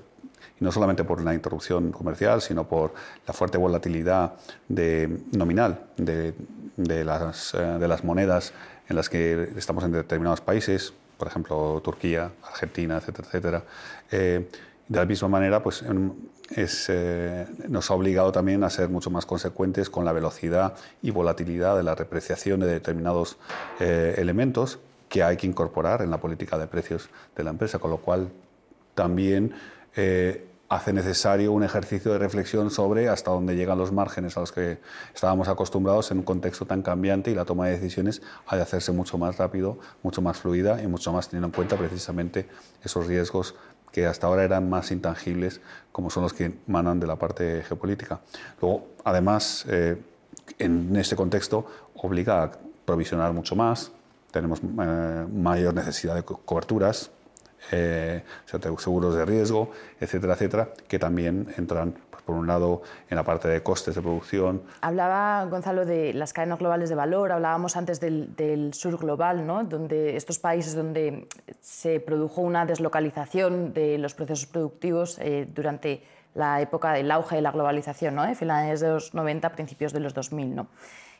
y 0.60 0.64
no 0.64 0.70
solamente 0.72 1.04
por 1.04 1.22
la 1.22 1.34
interrupción 1.34 1.90
comercial, 1.90 2.42
sino 2.42 2.68
por 2.68 2.92
la 3.26 3.32
fuerte 3.32 3.58
volatilidad 3.58 4.34
de, 4.68 5.20
nominal 5.32 5.86
de, 5.96 6.34
de, 6.76 7.04
las, 7.04 7.54
eh, 7.54 7.58
de 7.58 7.88
las 7.88 8.04
monedas 8.04 8.52
en 8.88 8.96
las 8.96 9.08
que 9.08 9.52
estamos 9.56 9.84
en 9.84 9.92
determinados 9.92 10.40
países, 10.40 10.92
por 11.16 11.28
ejemplo 11.28 11.80
Turquía, 11.82 12.30
Argentina, 12.42 12.98
etcétera, 12.98 13.28
etcétera. 13.28 13.62
Eh, 14.10 14.48
de 14.88 14.98
la 14.98 15.06
misma 15.06 15.28
manera, 15.28 15.62
pues, 15.62 15.82
eh, 16.56 17.46
nos 17.68 17.90
ha 17.90 17.94
obligado 17.94 18.32
también 18.32 18.64
a 18.64 18.70
ser 18.70 18.88
mucho 18.88 19.10
más 19.10 19.26
consecuentes 19.26 19.90
con 19.90 20.04
la 20.04 20.12
velocidad 20.12 20.74
y 21.02 21.10
volatilidad 21.10 21.76
de 21.76 21.82
la 21.82 21.94
repreciación 21.94 22.60
de 22.60 22.66
determinados 22.66 23.38
elementos 23.78 24.78
que 25.08 25.22
hay 25.22 25.36
que 25.36 25.46
incorporar 25.46 26.02
en 26.02 26.10
la 26.10 26.20
política 26.20 26.58
de 26.58 26.66
precios 26.66 27.08
de 27.36 27.44
la 27.44 27.50
empresa, 27.50 27.78
con 27.78 27.90
lo 27.90 27.98
cual 27.98 28.30
también 28.94 29.54
hace 30.70 30.92
necesario 30.92 31.50
un 31.50 31.64
ejercicio 31.64 32.12
de 32.12 32.18
reflexión 32.18 32.70
sobre 32.70 33.08
hasta 33.08 33.32
dónde 33.32 33.56
llegan 33.56 33.76
los 33.76 33.90
márgenes 33.90 34.36
a 34.36 34.40
los 34.40 34.52
que 34.52 34.78
estábamos 35.12 35.48
acostumbrados 35.48 36.12
en 36.12 36.18
un 36.18 36.22
contexto 36.22 36.64
tan 36.64 36.82
cambiante 36.82 37.32
y 37.32 37.34
la 37.34 37.44
toma 37.44 37.66
de 37.66 37.72
decisiones 37.72 38.22
ha 38.46 38.54
de 38.54 38.62
hacerse 38.62 38.92
mucho 38.92 39.18
más 39.18 39.36
rápido, 39.36 39.78
mucho 40.04 40.22
más 40.22 40.38
fluida 40.38 40.80
y 40.80 40.86
mucho 40.86 41.12
más 41.12 41.28
teniendo 41.28 41.48
en 41.48 41.52
cuenta 41.52 41.76
precisamente 41.76 42.48
esos 42.84 43.08
riesgos 43.08 43.56
que 43.92 44.06
hasta 44.06 44.26
ahora 44.26 44.44
eran 44.44 44.68
más 44.68 44.90
intangibles, 44.90 45.60
como 45.92 46.10
son 46.10 46.22
los 46.22 46.32
que 46.32 46.52
manan 46.66 47.00
de 47.00 47.06
la 47.06 47.16
parte 47.16 47.62
geopolítica. 47.66 48.20
Luego, 48.60 48.86
además, 49.04 49.64
eh, 49.68 49.96
en 50.58 50.96
este 50.96 51.16
contexto, 51.16 51.66
obliga 51.94 52.42
a 52.42 52.50
provisionar 52.84 53.32
mucho 53.32 53.56
más, 53.56 53.92
tenemos 54.30 54.60
eh, 54.60 55.26
mayor 55.32 55.74
necesidad 55.74 56.14
de 56.14 56.22
coberturas, 56.22 57.10
eh, 57.72 58.22
seguros 58.78 59.14
de 59.14 59.24
riesgo, 59.24 59.70
etcétera, 60.00 60.34
etcétera, 60.34 60.68
que 60.88 60.98
también 60.98 61.52
entran, 61.56 61.94
por 62.24 62.36
un 62.36 62.46
lado, 62.46 62.82
en 63.08 63.16
la 63.16 63.24
parte 63.24 63.48
de 63.48 63.62
costes 63.62 63.94
de 63.94 64.02
producción. 64.02 64.62
Hablaba 64.80 65.44
Gonzalo 65.46 65.84
de 65.84 66.12
las 66.14 66.32
cadenas 66.32 66.58
globales 66.58 66.88
de 66.88 66.94
valor, 66.94 67.32
hablábamos 67.32 67.76
antes 67.76 68.00
del, 68.00 68.70
sur 68.72 68.98
global, 68.98 69.46
¿no? 69.46 69.64
donde 69.64 70.16
estos 70.16 70.38
países 70.38 70.74
donde 70.74 71.28
se 71.60 72.00
produjo 72.00 72.40
una 72.40 72.66
deslocalización 72.66 73.72
de 73.72 73.98
los 73.98 74.14
procesos 74.14 74.46
productivos 74.46 75.18
eh, 75.18 75.48
durante 75.52 76.02
la 76.34 76.60
época 76.60 76.92
del 76.92 77.10
auge 77.10 77.36
de 77.36 77.42
la 77.42 77.50
globalización, 77.50 78.14
¿no? 78.14 78.24
de 78.24 78.34
finales 78.34 78.80
de 78.80 78.88
los 78.88 79.14
90, 79.14 79.50
principios 79.52 79.92
de 79.92 80.00
los 80.00 80.14
2000. 80.14 80.54
¿no? 80.54 80.68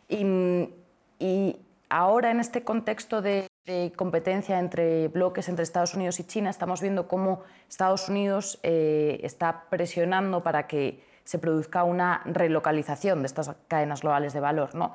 Y, 0.09 0.75
y 1.19 1.57
ahora, 1.88 2.30
en 2.30 2.40
este 2.40 2.62
contexto 2.62 3.21
de 3.21 3.50
de 3.67 3.93
competencia 3.95 4.59
entre 4.59 5.09
bloques 5.09 5.49
entre 5.49 5.62
Estados 5.62 5.95
Unidos 5.95 6.19
y 6.21 6.25
China, 6.25 6.50
estamos 6.50 6.81
viendo 6.81 7.09
cómo 7.09 7.43
Estados 7.69 8.09
Unidos 8.09 8.59
eh, 8.62 9.21
está 9.23 9.64
presionando 9.69 10.43
para 10.43 10.67
que 10.67 11.02
se 11.25 11.38
produzca 11.38 11.85
una 11.85 12.23
relocalización 12.25 13.21
de 13.21 13.26
estas 13.26 13.55
cadenas 13.69 14.00
globales 14.00 14.33
de 14.33 14.40
valor. 14.40 14.75
¿no? 14.75 14.95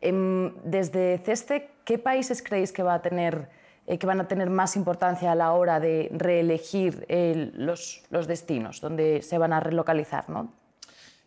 Em, 0.00 0.54
desde 0.64 1.18
CESTE, 1.18 1.70
¿qué 1.84 1.98
países 1.98 2.42
creéis 2.42 2.72
que 2.72 2.82
va 2.82 2.94
a 2.94 3.02
tener 3.02 3.48
eh, 3.86 3.98
que 3.98 4.06
van 4.06 4.18
a 4.18 4.26
tener 4.26 4.48
más 4.48 4.76
importancia 4.76 5.30
a 5.32 5.34
la 5.34 5.52
hora 5.52 5.78
de 5.78 6.08
reelegir 6.10 7.06
los, 7.54 8.02
los, 8.08 8.26
destinos 8.26 8.80
donde 8.80 9.20
se 9.20 9.36
van 9.36 9.52
a 9.52 9.60
relocalizar? 9.60 10.30
¿no? 10.30 10.52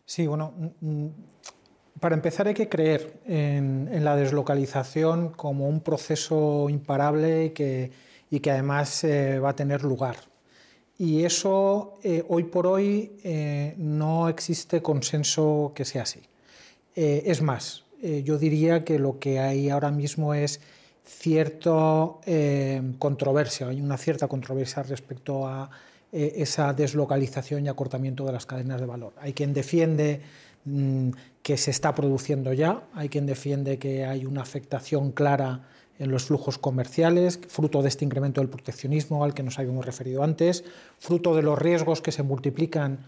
Sí, 0.06 0.25
bueno, 0.25 0.53
mm, 0.58 0.88
mm, 0.88 1.12
para 1.99 2.15
empezar 2.15 2.47
hay 2.47 2.53
que 2.53 2.69
creer 2.69 3.19
en, 3.25 4.03
la 4.03 4.15
deslocalización 4.15 5.29
como 5.29 5.67
un 5.67 5.81
proceso 5.81 6.69
imparable 6.69 7.45
y 7.45 8.39
que, 8.39 8.51
además 8.51 9.03
eh, 9.03 9.39
va 9.39 9.49
a 9.49 9.55
tener 9.55 9.83
lugar. 9.83 10.17
Y 10.97 11.23
eso 11.23 11.99
eh, 12.03 12.23
hoy 12.27 12.43
por 12.43 12.65
hoy 12.65 13.11
no 13.77 14.29
existe 14.29 14.81
consenso 14.81 15.71
que 15.75 15.85
sea 15.85 16.03
así. 16.03 16.21
es 16.95 17.41
más, 17.41 17.83
yo 18.01 18.37
diría 18.37 18.83
que 18.83 18.97
lo 18.97 19.19
que 19.19 19.39
hay 19.39 19.69
ahora 19.69 19.91
mismo 19.91 20.33
es 20.33 20.59
cierta 21.07 22.09
eh, 22.25 22.81
controversia, 22.99 23.69
hay 23.69 23.81
una 23.81 23.97
cierta 23.97 24.27
controversia 24.27 24.83
respecto 24.83 25.47
a 25.47 25.69
eh, 26.11 26.33
esa 26.37 26.73
deslocalización 26.73 27.65
y 27.65 27.69
acortamiento 27.69 28.25
de 28.25 28.33
las 28.33 28.45
cadenas 28.45 28.81
de 28.81 28.87
valor. 28.87 29.13
Hay 29.19 29.33
quien 29.33 29.53
defiende 29.53 30.21
mm, 30.67 31.09
que 31.41 31.57
se 31.57 31.71
está 31.71 31.95
produciendo 31.95 32.53
ya, 32.53 32.83
hay 32.93 33.09
quien 33.09 33.25
defiende 33.25 33.79
que 33.79 34.05
hay 34.05 34.25
una 34.25 34.41
afectación 34.41 35.12
clara 35.12 35.67
en 36.00 36.12
los 36.12 36.25
flujos 36.25 36.57
comerciales, 36.57 37.39
fruto 37.47 37.81
de 37.81 37.89
este 37.89 38.05
incremento 38.05 38.41
del 38.41 38.50
proteccionismo 38.50 39.24
al 39.24 39.33
que 39.33 39.43
nos 39.43 39.57
habíamos 39.57 39.86
referido 39.86 40.24
antes, 40.24 40.63
fruto 41.00 41.36
de 41.36 41.41
los 41.41 41.57
riesgos 41.57 42.01
que 42.01 42.12
se 42.12 42.24
multiplican 42.24 43.00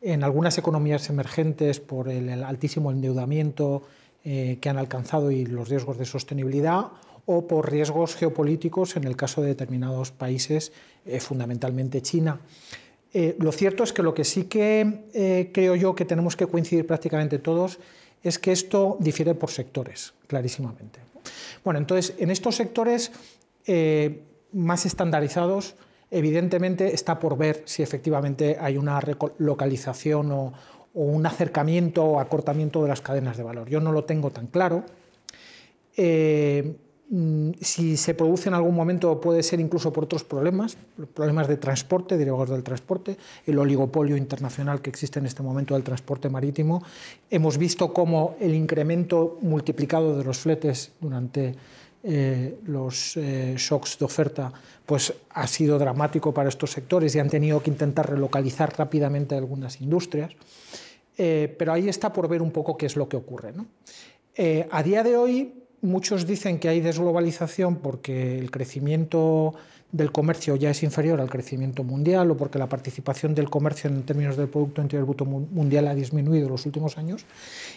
en 0.00 0.22
algunas 0.22 0.58
economías 0.58 1.08
emergentes 1.10 1.80
por 1.80 2.08
el, 2.08 2.44
altísimo 2.44 2.92
endeudamiento 2.92 3.82
eh, 4.24 4.58
que 4.60 4.68
han 4.68 4.78
alcanzado 4.78 5.30
y 5.30 5.46
los 5.46 5.68
riesgos 5.68 5.98
de 5.98 6.04
sostenibilidad, 6.04 6.92
o 7.26 7.48
por 7.48 7.70
riesgos 7.70 8.14
geopolíticos 8.14 8.96
en 8.96 9.04
el 9.04 9.16
caso 9.16 9.42
de 9.42 9.48
determinados 9.48 10.12
países, 10.12 10.72
eh, 11.04 11.18
fundamentalmente 11.18 12.00
China. 12.00 12.40
Eh, 13.12 13.36
lo 13.38 13.52
cierto 13.52 13.84
es 13.84 13.92
que 13.92 14.02
lo 14.02 14.14
que 14.14 14.24
sí 14.24 14.44
que 14.44 15.04
eh, 15.14 15.50
creo 15.52 15.74
yo 15.74 15.94
que 15.94 16.04
tenemos 16.04 16.36
que 16.36 16.46
coincidir 16.46 16.86
prácticamente 16.86 17.38
todos 17.38 17.78
es 18.22 18.38
que 18.38 18.52
esto 18.52 18.96
difiere 19.00 19.34
por 19.34 19.50
sectores, 19.50 20.14
clarísimamente. 20.26 21.00
Bueno, 21.64 21.78
entonces, 21.78 22.14
en 22.18 22.30
estos 22.30 22.56
sectores 22.56 23.12
más 24.52 24.86
estandarizados, 24.86 25.74
evidentemente 26.10 26.94
está 26.94 27.18
por 27.18 27.36
ver 27.36 27.62
si 27.64 27.82
efectivamente 27.82 28.56
hay 28.60 28.76
una 28.76 29.00
localización 29.38 30.32
o, 30.32 30.52
un 30.94 31.26
acercamiento 31.26 32.04
o 32.04 32.20
acortamiento 32.20 32.82
de 32.82 32.88
las 32.88 33.02
cadenas 33.02 33.36
de 33.36 33.42
valor. 33.42 33.68
Yo 33.68 33.80
no 33.80 33.92
lo 33.92 34.04
tengo 34.04 34.30
tan 34.30 34.46
claro. 34.46 34.84
Si 37.60 37.96
se 37.96 38.14
produce 38.14 38.48
en 38.48 38.54
algún 38.54 38.74
momento 38.74 39.20
puede 39.20 39.42
ser 39.44 39.60
incluso 39.60 39.92
por 39.92 40.04
otros 40.04 40.24
problemas, 40.24 40.76
problemas 41.14 41.46
de 41.46 41.56
transporte, 41.56 42.16
derivados 42.16 42.50
del 42.50 42.64
transporte, 42.64 43.16
el 43.46 43.58
oligopolio 43.58 44.16
internacional 44.16 44.82
que 44.82 44.90
existe 44.90 45.20
en 45.20 45.26
este 45.26 45.42
momento 45.42 45.74
del 45.74 45.84
transporte 45.84 46.28
marítimo. 46.28 46.82
Hemos 47.30 47.58
visto 47.58 47.92
cómo 47.92 48.36
el 48.40 48.54
incremento 48.54 49.38
multiplicado 49.40 50.18
de 50.18 50.24
los 50.24 50.38
fletes 50.38 50.92
durante 51.00 51.54
eh, 52.02 52.58
los 52.66 53.16
eh, 53.16 53.54
shocks 53.56 53.98
de 53.98 54.04
oferta 54.04 54.52
pues, 54.84 55.12
ha 55.30 55.46
sido 55.46 55.78
dramático 55.78 56.34
para 56.34 56.48
estos 56.48 56.72
sectores 56.72 57.14
y 57.14 57.20
han 57.20 57.28
tenido 57.28 57.62
que 57.62 57.70
intentar 57.70 58.10
relocalizar 58.10 58.76
rápidamente 58.76 59.36
algunas 59.36 59.80
industrias. 59.80 60.32
Eh, 61.18 61.54
pero 61.56 61.72
ahí 61.72 61.88
está 61.88 62.12
por 62.12 62.28
ver 62.28 62.42
un 62.42 62.50
poco 62.50 62.76
qué 62.76 62.86
es 62.86 62.96
lo 62.96 63.08
que 63.08 63.16
ocurre. 63.16 63.54
a 64.70 64.82
día 64.82 65.02
de 65.02 65.16
hoy, 65.16 65.65
muchos 65.82 66.26
dicen 66.26 66.58
que 66.58 66.68
hay 66.68 66.80
desglobalización 66.80 67.76
porque 67.76 68.38
el 68.38 68.50
crecimiento 68.50 69.54
del 69.92 70.10
comercio 70.12 70.56
ya 70.56 70.70
es 70.70 70.82
inferior 70.82 71.20
al 71.20 71.30
crecimiento 71.30 71.84
mundial 71.84 72.30
o 72.30 72.36
porque 72.36 72.58
la 72.58 72.68
participación 72.68 73.34
del 73.34 73.48
comercio 73.48 73.88
en 73.88 74.02
términos 74.02 74.36
del 74.36 74.48
Producto 74.48 74.82
Interior 74.82 75.06
Bruto 75.06 75.24
mundial 75.24 75.86
ha 75.88 75.94
disminuido 75.94 76.46
en 76.46 76.52
los 76.52 76.66
últimos 76.66 76.98
años. 76.98 77.24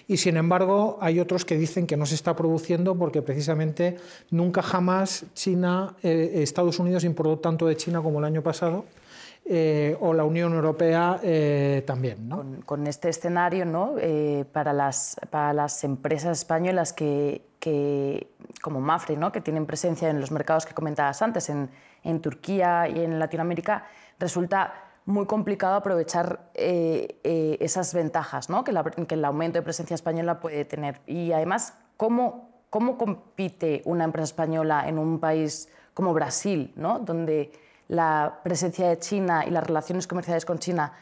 Y 0.08 0.18
sin 0.18 0.36
embargo, 0.38 0.98
hay 1.02 1.20
otros 1.20 1.46
que 1.46 1.58
dicen 1.58 1.88
que 1.88 1.98
no 1.98 2.06
se 2.06 2.16
está 2.16 2.36
produciendo 2.36 2.96
porque 2.96 3.22
precisamente 3.22 3.98
nunca 4.32 4.62
jamás 4.62 5.26
China, 5.34 5.96
eh, 6.04 6.32
Estados 6.38 6.80
Unidos 6.80 7.04
importó 7.04 7.38
tanto 7.38 7.68
de 7.68 7.78
China 7.78 8.02
como 8.02 8.20
el 8.20 8.26
año 8.26 8.42
pasado. 8.42 8.86
Eh, 9.52 9.98
o 10.00 10.14
la 10.14 10.24
Unión 10.26 10.54
Europea 10.54 11.20
eh, 11.24 11.84
también. 11.88 12.30
Con, 12.68 12.86
este 12.86 13.10
escenario, 13.10 13.66
¿no? 13.66 13.96
para, 14.52 14.74
las, 14.74 15.20
para 15.32 15.54
las 15.54 15.84
empresas 15.84 16.38
españolas 16.38 16.94
que 16.94 17.50
que, 17.60 18.32
como 18.62 18.80
Mafre, 18.80 19.18
¿no? 19.18 19.32
que 19.32 19.42
tienen 19.42 19.66
presencia 19.66 20.10
en 20.10 20.20
los 20.20 20.32
mercados 20.32 20.66
que 20.66 20.74
comentabas 20.74 21.22
antes, 21.22 21.50
en, 21.50 21.70
en 22.04 22.22
Turquía 22.22 22.88
y 22.88 23.04
en 23.04 23.20
Latinoamérica, 23.20 23.86
resulta 24.18 24.74
muy 25.06 25.26
complicado 25.26 25.76
aprovechar 25.76 26.52
eh, 26.54 27.20
eh, 27.24 27.58
esas 27.60 27.94
ventajas 27.94 28.50
¿no? 28.50 28.64
que, 28.64 28.74
que, 29.08 29.16
el 29.16 29.26
aumento 29.26 29.60
de 29.60 29.64
presencia 29.64 29.96
española 29.96 30.40
puede 30.40 30.66
tener. 30.66 31.02
Y 31.06 31.32
además, 31.32 31.74
¿cómo, 31.98 32.50
cómo 32.70 32.98
compite 32.98 33.82
una 33.86 34.04
empresa 34.04 34.26
española 34.26 34.88
en 34.88 34.98
un 34.98 35.20
país 35.20 35.70
como 35.94 36.14
Brasil, 36.14 36.74
¿no? 36.76 37.00
donde 37.00 37.52
la 37.90 38.40
presencia 38.44 38.88
de 38.88 38.98
China 39.00 39.44
y 39.46 39.50
las 39.50 39.66
relaciones 39.66 40.08
comerciales 40.08 40.46
con 40.46 40.60
China 40.60 40.94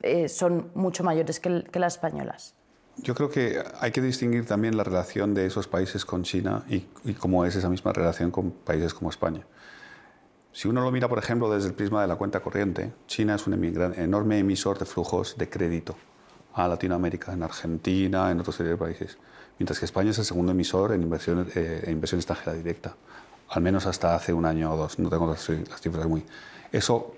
eh, 0.00 0.28
son 0.28 0.70
mucho 0.74 1.02
mayores 1.02 1.40
que, 1.40 1.64
las 1.72 1.94
españolas? 1.94 2.54
Yo 2.98 3.14
creo 3.14 3.28
que 3.28 3.60
hay 3.80 3.90
que 3.90 4.00
distinguir 4.00 4.46
también 4.46 4.76
la 4.76 4.84
relación 4.84 5.34
de 5.34 5.46
esos 5.46 5.66
países 5.66 6.04
con 6.04 6.22
China 6.22 6.64
y, 6.68 6.86
cómo 7.14 7.44
es 7.44 7.56
esa 7.56 7.68
misma 7.68 7.92
relación 7.92 8.30
con 8.30 8.52
países 8.52 8.94
como 8.94 9.10
España. 9.10 9.44
Si 10.52 10.68
uno 10.68 10.82
lo 10.82 10.92
mira, 10.92 11.08
por 11.08 11.18
ejemplo, 11.18 11.50
desde 11.50 11.68
el 11.68 11.74
prisma 11.74 12.02
de 12.02 12.06
la 12.06 12.14
cuenta 12.14 12.38
corriente, 12.40 12.92
China 13.08 13.34
es 13.34 13.46
un 13.48 13.54
enorme 13.54 14.38
emisor 14.38 14.78
de 14.78 14.84
flujos 14.84 15.36
de 15.36 15.48
crédito 15.48 15.96
a 16.52 16.68
Latinoamérica, 16.68 17.32
en 17.32 17.42
Argentina, 17.42 18.30
en 18.30 18.38
otros 18.38 18.62
países, 18.78 19.18
mientras 19.58 19.80
que 19.80 19.86
España 19.86 20.10
es 20.10 20.18
el 20.18 20.24
segundo 20.24 20.52
emisor 20.52 20.92
en 20.92 21.02
inversión, 21.02 21.48
eh, 21.56 21.88
inversión 21.88 22.20
extranjera 22.20 22.52
directa, 22.52 22.94
al 23.48 23.62
menos 23.62 23.86
hasta 23.86 24.14
hace 24.14 24.32
un 24.32 24.46
año 24.46 24.72
o 24.72 24.76
dos, 24.76 24.98
no 24.98 25.08
tengo 25.10 25.26
las, 25.26 25.44
cifras 25.80 26.06
muy... 26.06 26.24
Eso 26.72 27.14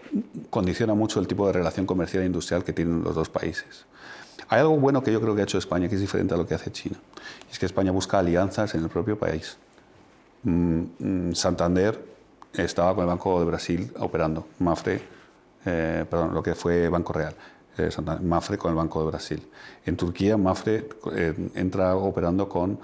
condiciona 0.50 0.94
mucho 0.94 1.18
el 1.18 1.26
tipo 1.26 1.46
de 1.46 1.54
relación 1.54 1.86
comercial 1.86 2.22
e 2.22 2.26
industrial 2.26 2.62
que 2.62 2.72
tienen 2.72 3.02
los 3.02 3.14
dos 3.14 3.30
países. 3.30 3.86
Hay 4.48 4.60
algo 4.60 4.76
bueno 4.76 5.02
que 5.02 5.10
yo 5.10 5.20
creo 5.20 5.34
que 5.34 5.40
ha 5.40 5.44
hecho 5.44 5.58
España, 5.58 5.88
que 5.88 5.94
es 5.94 6.00
diferente 6.00 6.34
a 6.34 6.36
lo 6.36 6.46
que 6.46 6.54
hace 6.54 6.70
China. 6.70 6.96
Es 7.50 7.58
que 7.58 7.66
España 7.66 7.90
busca 7.90 8.18
alianzas 8.18 8.74
en 8.74 8.82
el 8.82 8.90
propio 8.90 9.18
país. 9.18 9.56
Mm, 10.42 10.82
mm, 10.98 11.34
Santander 11.34 12.04
estaba 12.52 12.94
con 12.94 13.02
el 13.02 13.08
Banco 13.08 13.40
de 13.40 13.46
Brasil 13.46 13.92
operando, 13.98 14.46
Mafre, 14.58 15.00
eh, 15.64 16.04
perdón, 16.08 16.34
lo 16.34 16.42
que 16.42 16.54
fue 16.54 16.88
Banco 16.88 17.12
Real. 17.12 17.34
Eh, 17.78 17.90
Mafre 18.22 18.58
con 18.58 18.70
el 18.70 18.76
Banco 18.76 19.00
de 19.00 19.06
Brasil. 19.06 19.42
En 19.84 19.96
Turquía, 19.96 20.36
Mafre 20.36 20.88
eh, 21.12 21.34
entra 21.54 21.94
operando 21.96 22.48
con 22.48 22.78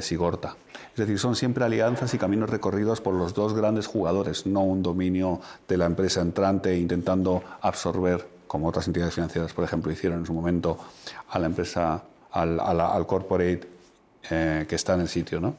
Sigorta. 0.00 0.54
Es 0.92 0.96
decir, 0.98 1.18
son 1.18 1.34
siempre 1.34 1.64
alianzas 1.64 2.14
y 2.14 2.18
caminos 2.18 2.48
recorridos 2.48 3.00
por 3.00 3.14
los 3.14 3.34
dos 3.34 3.52
grandes 3.52 3.88
jugadores, 3.88 4.46
no 4.46 4.60
un 4.60 4.80
dominio 4.80 5.40
de 5.66 5.76
la 5.76 5.86
empresa 5.86 6.20
entrante 6.20 6.78
intentando 6.78 7.42
absorber 7.60 8.24
como 8.46 8.68
otras 8.68 8.86
entidades 8.86 9.14
financieras, 9.14 9.52
por 9.52 9.64
ejemplo, 9.64 9.90
hicieron 9.90 10.20
en 10.20 10.26
su 10.26 10.34
momento 10.34 10.78
a 11.30 11.38
la 11.40 11.46
empresa, 11.46 12.04
al, 12.30 12.60
al 12.60 13.06
corporate 13.08 13.66
eh, 14.30 14.66
que 14.68 14.76
está 14.76 14.94
en 14.94 15.00
el 15.00 15.08
sitio. 15.08 15.40
¿no? 15.40 15.56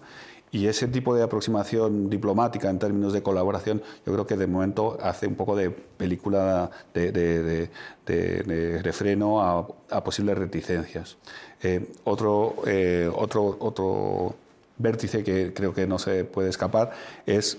Y 0.53 0.67
ese 0.67 0.87
tipo 0.87 1.15
de 1.15 1.23
aproximación 1.23 2.11
diplomática 2.11 2.69
en 2.69 2.77
términos 2.77 3.11
de 3.11 3.23
colaboración, 3.23 3.81
yo 4.05 4.13
creo 4.13 4.27
que 4.27 4.37
de 4.37 4.45
momento 4.45 4.99
hace 5.01 5.25
un 5.25 5.33
poco 5.33 5.55
de 5.55 5.71
película 5.71 6.69
de, 6.93 7.11
de, 7.11 7.69
de, 8.05 8.83
de 8.83 8.93
freno 8.93 9.41
a, 9.41 9.67
a, 9.89 10.03
posibles 10.03 10.37
reticencias. 10.37 11.17
Eh, 11.63 11.91
otro, 12.03 12.53
eh, 12.67 13.09
otro, 13.15 13.57
otro 13.59 14.35
vértice 14.77 15.23
que 15.23 15.55
creo 15.55 15.73
que 15.73 15.87
no 15.87 15.97
se 15.97 16.23
puede 16.23 16.49
escapar 16.49 16.91
es 17.25 17.57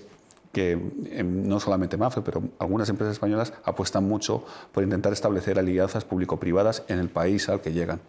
que 0.53 0.71
em, 0.71 1.49
no 1.49 1.59
solamente 1.59 1.97
MAFE, 1.97 2.21
pero 2.21 2.43
algunas 2.59 2.87
empresas 2.87 3.11
españolas 3.11 3.51
apuestan 3.65 4.07
mucho 4.07 4.45
por 4.71 4.85
intentar 4.85 5.11
establecer 5.11 5.59
alianzas 5.59 6.05
público-privadas 6.05 6.83
en 6.87 6.99
el 6.99 7.09
país 7.09 7.49
al 7.49 7.59
que 7.59 7.73
llegan. 7.73 7.99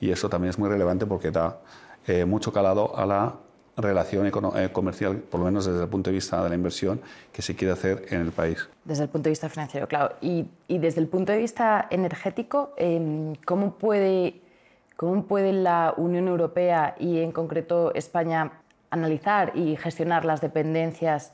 Y 0.00 0.10
eso 0.10 0.28
también 0.28 0.50
es 0.50 0.58
muy 0.58 0.68
relevante 0.68 1.06
porque 1.06 1.30
da 1.30 1.60
eh, 2.08 2.24
mucho 2.24 2.52
calado 2.52 2.98
a 2.98 3.06
la 3.06 3.36
relación 3.76 4.26
eh, 4.26 4.68
comercial, 4.72 5.16
por 5.16 5.40
lo 5.40 5.46
menos 5.46 5.64
desde 5.64 5.82
el 5.82 5.88
punto 5.88 6.10
de 6.10 6.14
vista 6.14 6.42
de 6.42 6.48
la 6.48 6.54
inversión 6.54 7.00
que 7.32 7.42
se 7.42 7.56
quiere 7.56 7.72
hacer 7.72 8.06
en 8.10 8.20
el 8.20 8.32
país. 8.32 8.68
Desde 8.84 9.04
el 9.04 9.08
punto 9.08 9.24
de 9.24 9.30
vista 9.30 9.48
financiero, 9.48 9.88
claro. 9.88 10.14
Y, 10.20 10.46
y 10.68 10.78
desde 10.78 11.00
el 11.00 11.08
punto 11.08 11.32
de 11.32 11.38
vista 11.38 11.86
energético, 11.90 12.74
em, 12.76 13.34
¿cómo, 13.46 13.74
puede, 13.74 14.40
¿cómo 14.96 15.24
puede 15.24 15.52
la 15.52 15.94
Unión 15.96 16.28
Europea 16.28 16.94
y 16.98 17.20
en 17.20 17.32
concreto 17.32 17.94
España 17.94 18.52
analizar 18.90 19.52
y 19.56 19.76
gestionar 19.76 20.24
las 20.26 20.42
dependencias 20.42 21.32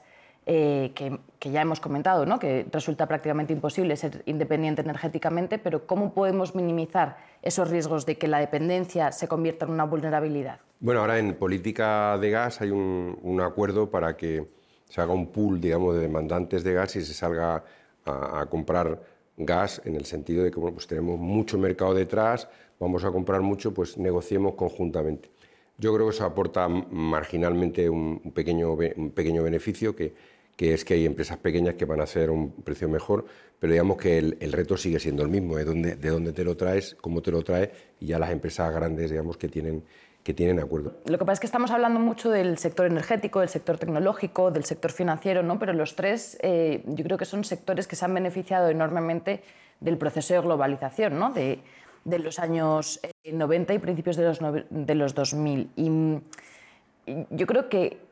eh, 0.50 0.92
que, 0.94 1.50
ya 1.50 1.60
hemos 1.60 1.78
comentado, 1.78 2.24
¿no? 2.24 2.38
que 2.38 2.66
resulta 2.72 3.06
prácticamente 3.06 3.52
imposible 3.52 3.94
ser 3.96 4.22
independiente 4.24 4.80
energéticamente, 4.80 5.58
pero 5.58 5.86
¿cómo 5.86 6.14
podemos 6.14 6.54
minimizar 6.54 7.18
esos 7.42 7.68
riesgos 7.68 8.06
de 8.06 8.16
que 8.16 8.28
la 8.28 8.40
dependencia 8.40 9.12
se 9.12 9.28
convierta 9.28 9.66
en 9.66 9.72
una 9.72 9.84
vulnerabilidad? 9.84 10.60
Bueno, 10.80 11.00
ahora 11.00 11.18
en 11.18 11.34
política 11.34 12.16
de 12.16 12.30
gas 12.30 12.62
hay 12.62 12.70
un, 12.70 13.40
acuerdo 13.44 13.90
para 13.90 14.16
que 14.16 14.48
se 14.88 15.02
haga 15.02 15.12
un 15.12 15.26
pool, 15.26 15.60
digamos, 15.60 15.96
de 15.96 16.00
demandantes 16.00 16.64
de 16.64 16.72
gas 16.72 16.96
y 16.96 17.02
se 17.02 17.12
salga 17.12 17.62
a, 18.06 18.46
comprar 18.46 19.02
gas 19.36 19.82
en 19.84 19.96
el 19.96 20.06
sentido 20.06 20.44
de 20.44 20.50
que 20.50 20.58
pues 20.58 20.86
tenemos 20.86 21.18
mucho 21.18 21.58
mercado 21.58 21.92
detrás, 21.92 22.48
vamos 22.80 23.04
a 23.04 23.10
comprar 23.10 23.42
mucho, 23.42 23.74
pues 23.74 23.98
negociemos 23.98 24.54
conjuntamente. 24.54 25.30
Yo 25.76 25.94
creo 25.94 26.06
que 26.08 26.14
eso 26.14 26.24
aporta 26.24 26.68
marginalmente 26.68 27.88
un, 27.90 28.32
pequeño, 28.34 28.72
un 28.72 29.10
pequeño 29.10 29.42
beneficio 29.42 29.94
que, 29.94 30.37
que 30.58 30.74
es 30.74 30.84
que 30.84 30.94
hay 30.94 31.06
empresas 31.06 31.36
pequeñas 31.36 31.76
que 31.76 31.84
van 31.84 32.00
a 32.00 32.02
hacer 32.02 32.30
un 32.30 32.50
precio 32.50 32.88
mejor, 32.88 33.26
pero 33.60 33.72
digamos 33.72 33.96
que 33.96 34.18
el, 34.18 34.52
reto 34.52 34.76
sigue 34.76 34.98
siendo 34.98 35.22
el 35.22 35.28
mismo, 35.28 35.56
dónde, 35.56 35.94
de 35.94 36.08
dónde 36.10 36.32
te 36.32 36.42
lo 36.42 36.56
traes, 36.56 36.96
cómo 37.00 37.22
te 37.22 37.30
lo 37.30 37.44
traes, 37.44 37.70
y 38.00 38.06
ya 38.06 38.18
las 38.18 38.32
empresas 38.32 38.74
grandes, 38.74 39.08
digamos, 39.08 39.36
que 39.36 39.46
tienen, 39.48 39.84
que 40.24 40.34
tienen 40.34 40.58
acuerdo. 40.58 40.94
Lo 41.04 41.16
que 41.16 41.24
pasa 41.24 41.34
es 41.34 41.40
que 41.40 41.46
estamos 41.46 41.70
hablando 41.70 42.00
mucho 42.00 42.28
del 42.28 42.58
sector 42.58 42.86
energético, 42.86 43.38
del 43.38 43.50
sector 43.50 43.78
tecnológico, 43.78 44.50
del 44.50 44.64
sector 44.64 44.90
financiero, 44.90 45.44
¿no? 45.44 45.60
pero 45.60 45.72
los 45.74 45.94
tres 45.94 46.36
eh, 46.42 46.82
yo 46.86 47.04
creo 47.04 47.18
que 47.18 47.24
son 47.24 47.44
sectores 47.44 47.86
que 47.86 47.94
se 47.94 48.04
han 48.04 48.12
beneficiado 48.12 48.68
enormemente 48.68 49.44
del 49.78 49.96
proceso 49.96 50.34
de 50.34 50.40
globalización 50.40 51.20
¿no? 51.20 51.30
de, 51.30 51.60
de 52.04 52.18
los 52.18 52.40
años 52.40 52.98
90 53.24 53.72
eh, 53.72 53.76
y 53.76 53.78
principios 53.78 54.16
de 54.16 54.24
los, 54.24 54.40
de 54.70 54.94
los 54.96 55.14
2000. 55.14 55.70
Y 55.76 56.20
yo 57.30 57.46
creo 57.46 57.68
que 57.68 58.07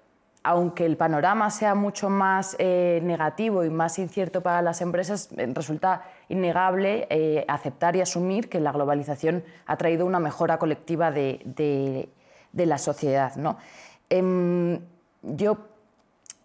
aunque 0.47 0.87
el 0.87 0.97
panorama 0.97 1.51
sea 1.51 1.75
mucho 1.75 2.09
más 2.09 2.55
eh, 2.61 3.01
negativo 3.03 3.65
y 3.65 3.71
más 3.71 3.99
incierto 3.99 4.43
para 4.43 4.63
las 4.63 4.81
empresas, 4.81 5.29
eh, 5.37 5.51
resulta 5.53 6.05
innegable 6.29 7.09
eh, 7.11 7.45
aceptar 7.49 7.97
y 7.97 8.01
asumir 8.01 8.49
que 8.49 8.61
la 8.61 8.71
globalización 8.71 9.43
ha 9.67 9.77
traído 9.77 10.07
una 10.07 10.21
mejora 10.21 10.61
colectiva 10.61 11.11
de, 11.11 12.09
la 12.53 12.79
sociedad. 12.79 13.35
¿no? 13.35 13.59
Em, 14.09 14.79
yo 15.23 15.59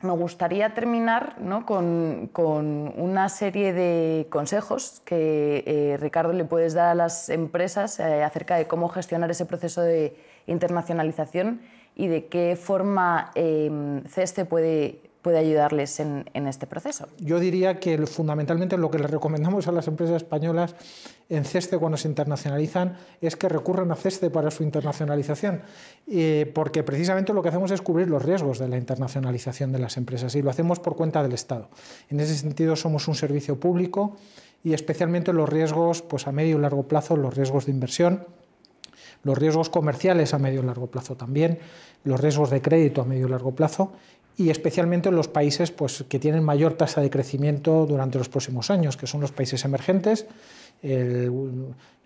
me 0.01 0.13
gustaría 0.13 0.73
terminar 0.73 1.35
con, 1.67 2.93
una 2.97 3.29
serie 3.29 3.71
de 3.71 4.25
consejos 4.31 5.03
que, 5.05 5.95
Ricardo, 6.01 6.33
le 6.33 6.45
puedes 6.45 6.73
dar 6.73 6.87
a 6.87 6.95
las 6.95 7.29
empresas 7.29 7.99
acerca 7.99 8.55
de 8.55 8.65
cómo 8.65 8.89
gestionar 8.89 9.29
ese 9.29 9.45
proceso 9.45 9.83
de 9.83 10.17
internacionalización 10.47 11.61
y 12.01 12.07
de 12.07 12.25
qué 12.25 12.57
forma 12.59 13.29
eh, 13.35 14.01
CESTE 14.09 14.45
puede, 14.45 15.01
puede 15.21 15.37
ayudarles 15.37 15.99
en, 15.99 16.25
este 16.33 16.65
proceso. 16.65 17.07
Yo 17.19 17.39
diría 17.39 17.79
que 17.79 17.95
fundamentalmente 18.07 18.75
lo 18.75 18.89
que 18.89 18.97
le 18.97 19.05
recomendamos 19.05 19.67
a 19.67 19.71
las 19.71 19.87
empresas 19.87 20.15
españolas 20.15 20.73
en 21.29 21.45
CESTE 21.45 21.77
cuando 21.77 21.99
se 21.99 22.07
internacionalizan 22.07 22.97
es 23.21 23.35
que 23.35 23.47
recurran 23.49 23.91
a 23.91 23.95
CESTE 23.95 24.31
para 24.31 24.49
su 24.49 24.63
internacionalización, 24.63 25.61
eh, 26.07 26.51
porque 26.55 26.81
precisamente 26.81 27.33
lo 27.33 27.43
que 27.43 27.49
hacemos 27.49 27.69
es 27.69 27.83
cubrir 27.83 28.07
los 28.07 28.25
riesgos 28.25 28.57
de 28.57 28.67
la 28.67 28.77
internacionalización 28.77 29.71
de 29.71 29.77
las 29.77 29.95
empresas 29.95 30.33
y 30.33 30.41
lo 30.41 30.49
hacemos 30.49 30.79
por 30.79 30.95
cuenta 30.95 31.21
del 31.21 31.33
Estado. 31.33 31.69
En 32.09 32.19
ese 32.19 32.35
sentido 32.35 32.75
somos 32.75 33.07
un 33.07 33.13
servicio 33.13 33.59
público 33.59 34.17
y 34.63 34.73
especialmente 34.73 35.33
los 35.33 35.47
riesgos 35.47 36.01
pues, 36.01 36.25
a 36.25 36.31
medio 36.31 36.57
y 36.57 36.61
largo 36.61 36.87
plazo, 36.87 37.15
los 37.15 37.35
riesgos 37.35 37.67
de 37.67 37.73
inversión, 37.73 38.25
los 39.23 39.37
riesgos 39.37 39.69
comerciales 39.69 40.33
a 40.33 40.39
medio 40.39 40.61
y 40.61 40.65
largo 40.65 40.87
plazo 40.87 41.15
también, 41.15 41.59
los 42.03 42.19
riesgos 42.19 42.49
de 42.49 42.61
crédito 42.61 43.01
a 43.01 43.05
medio 43.05 43.27
y 43.27 43.29
largo 43.29 43.51
plazo 43.51 43.93
y 44.37 44.49
especialmente 44.49 45.09
en 45.09 45.15
los 45.15 45.27
países 45.27 45.71
pues, 45.71 46.03
que 46.07 46.19
tienen 46.19 46.43
mayor 46.43 46.73
tasa 46.73 47.01
de 47.01 47.09
crecimiento 47.09 47.85
durante 47.85 48.17
los 48.17 48.29
próximos 48.29 48.71
años, 48.71 48.97
que 48.97 49.07
son 49.07 49.21
los 49.21 49.31
países 49.31 49.65
emergentes. 49.65 50.25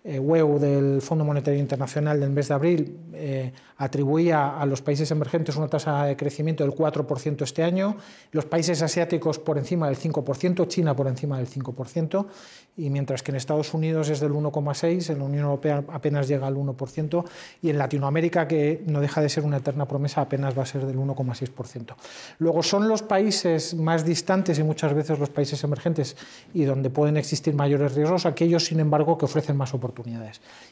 Eh, 0.08 0.20
WEU 0.20 0.60
del 0.60 1.02
Fondo 1.02 1.24
Monetario 1.24 1.58
Internacional 1.58 2.20
del 2.20 2.30
mes 2.30 2.46
de 2.46 2.54
abril 2.54 2.96
eh, 3.12 3.52
atribuía 3.78 4.56
a 4.56 4.64
los 4.64 4.80
países 4.80 5.10
emergentes 5.10 5.56
una 5.56 5.66
tasa 5.66 6.04
de 6.04 6.16
crecimiento 6.16 6.62
del 6.62 6.72
4% 6.72 7.42
este 7.42 7.64
año, 7.64 7.96
los 8.30 8.44
países 8.44 8.80
asiáticos 8.82 9.40
por 9.40 9.58
encima 9.58 9.88
del 9.88 9.98
5%, 9.98 10.68
China 10.68 10.94
por 10.94 11.08
encima 11.08 11.38
del 11.38 11.48
5%, 11.48 12.26
y 12.76 12.88
mientras 12.88 13.24
que 13.24 13.32
en 13.32 13.36
Estados 13.36 13.74
Unidos 13.74 14.08
es 14.08 14.20
del 14.20 14.30
1,6%, 14.30 15.10
en 15.10 15.18
la 15.18 15.24
Unión 15.24 15.44
Europea 15.46 15.82
apenas 15.88 16.28
llega 16.28 16.46
al 16.46 16.54
1%, 16.54 17.24
y 17.62 17.70
en 17.70 17.78
Latinoamérica, 17.78 18.46
que 18.46 18.84
no 18.86 19.00
deja 19.00 19.20
de 19.20 19.28
ser 19.28 19.44
una 19.44 19.56
eterna 19.56 19.88
promesa, 19.88 20.20
apenas 20.20 20.56
va 20.56 20.62
a 20.62 20.66
ser 20.66 20.86
del 20.86 20.98
1,6%. 20.98 21.96
Luego 22.38 22.62
son 22.62 22.86
los 22.86 23.02
países 23.02 23.74
más 23.74 24.04
distantes 24.04 24.58
y 24.60 24.62
muchas 24.62 24.94
veces 24.94 25.18
los 25.18 25.30
países 25.30 25.62
emergentes 25.64 26.16
y 26.54 26.64
donde 26.64 26.90
pueden 26.90 27.16
existir 27.16 27.54
mayores 27.54 27.94
riesgos, 27.94 28.24
aquellos, 28.24 28.66
sin 28.66 28.78
embargo, 28.78 29.18
que 29.18 29.24
ofrecen 29.24 29.56
más 29.56 29.74
oportunidades 29.74 29.95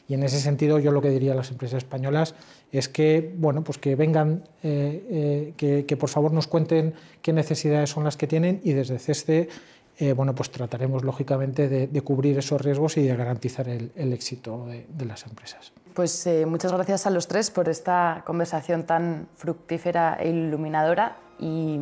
y 0.07 0.13
en 0.13 0.23
ese 0.23 0.39
sentido 0.39 0.79
yo 0.79 0.91
lo 0.91 1.01
que 1.01 1.09
diría 1.09 1.33
a 1.33 1.35
las 1.35 1.51
empresas 1.51 1.77
españolas 1.77 2.35
es 2.71 2.89
que, 2.89 3.33
bueno, 3.37 3.63
pues 3.63 3.77
que 3.77 3.95
vengan, 3.95 4.43
eh, 4.63 5.53
eh, 5.57 5.83
que, 5.87 5.97
por 5.97 6.09
favor 6.09 6.31
nos 6.31 6.47
cuenten 6.47 6.93
qué 7.21 7.33
necesidades 7.33 7.89
son 7.89 8.03
las 8.03 8.17
que 8.17 8.27
tienen 8.27 8.61
y 8.63 8.73
desde 8.73 8.99
CESTE 8.99 9.49
eh, 9.97 10.11
bueno, 10.11 10.35
pues 10.35 10.51
trataremos 10.51 11.05
lógicamente 11.05 11.69
de, 11.69 12.01
cubrir 12.01 12.37
esos 12.37 12.59
riesgos 12.61 12.97
y 12.97 13.03
de 13.03 13.15
garantizar 13.15 13.69
el, 13.69 13.91
éxito 14.11 14.67
de, 14.67 15.05
las 15.05 15.25
empresas. 15.25 15.71
Pues 15.93 16.27
muchas 16.45 16.73
gracias 16.73 17.07
a 17.07 17.09
los 17.11 17.29
tres 17.29 17.49
por 17.49 17.69
esta 17.69 18.23
conversación 18.25 18.83
tan 18.83 19.29
fructífera 19.37 20.17
e 20.19 20.29
iluminadora 20.29 21.15
y, 21.39 21.79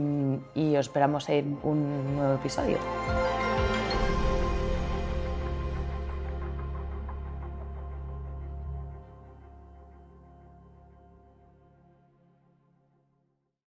y 0.54 0.76
os 0.76 0.86
esperamos 0.86 1.28
en 1.30 1.58
un 1.64 2.16
nuevo 2.16 2.36
episodio. 2.36 2.78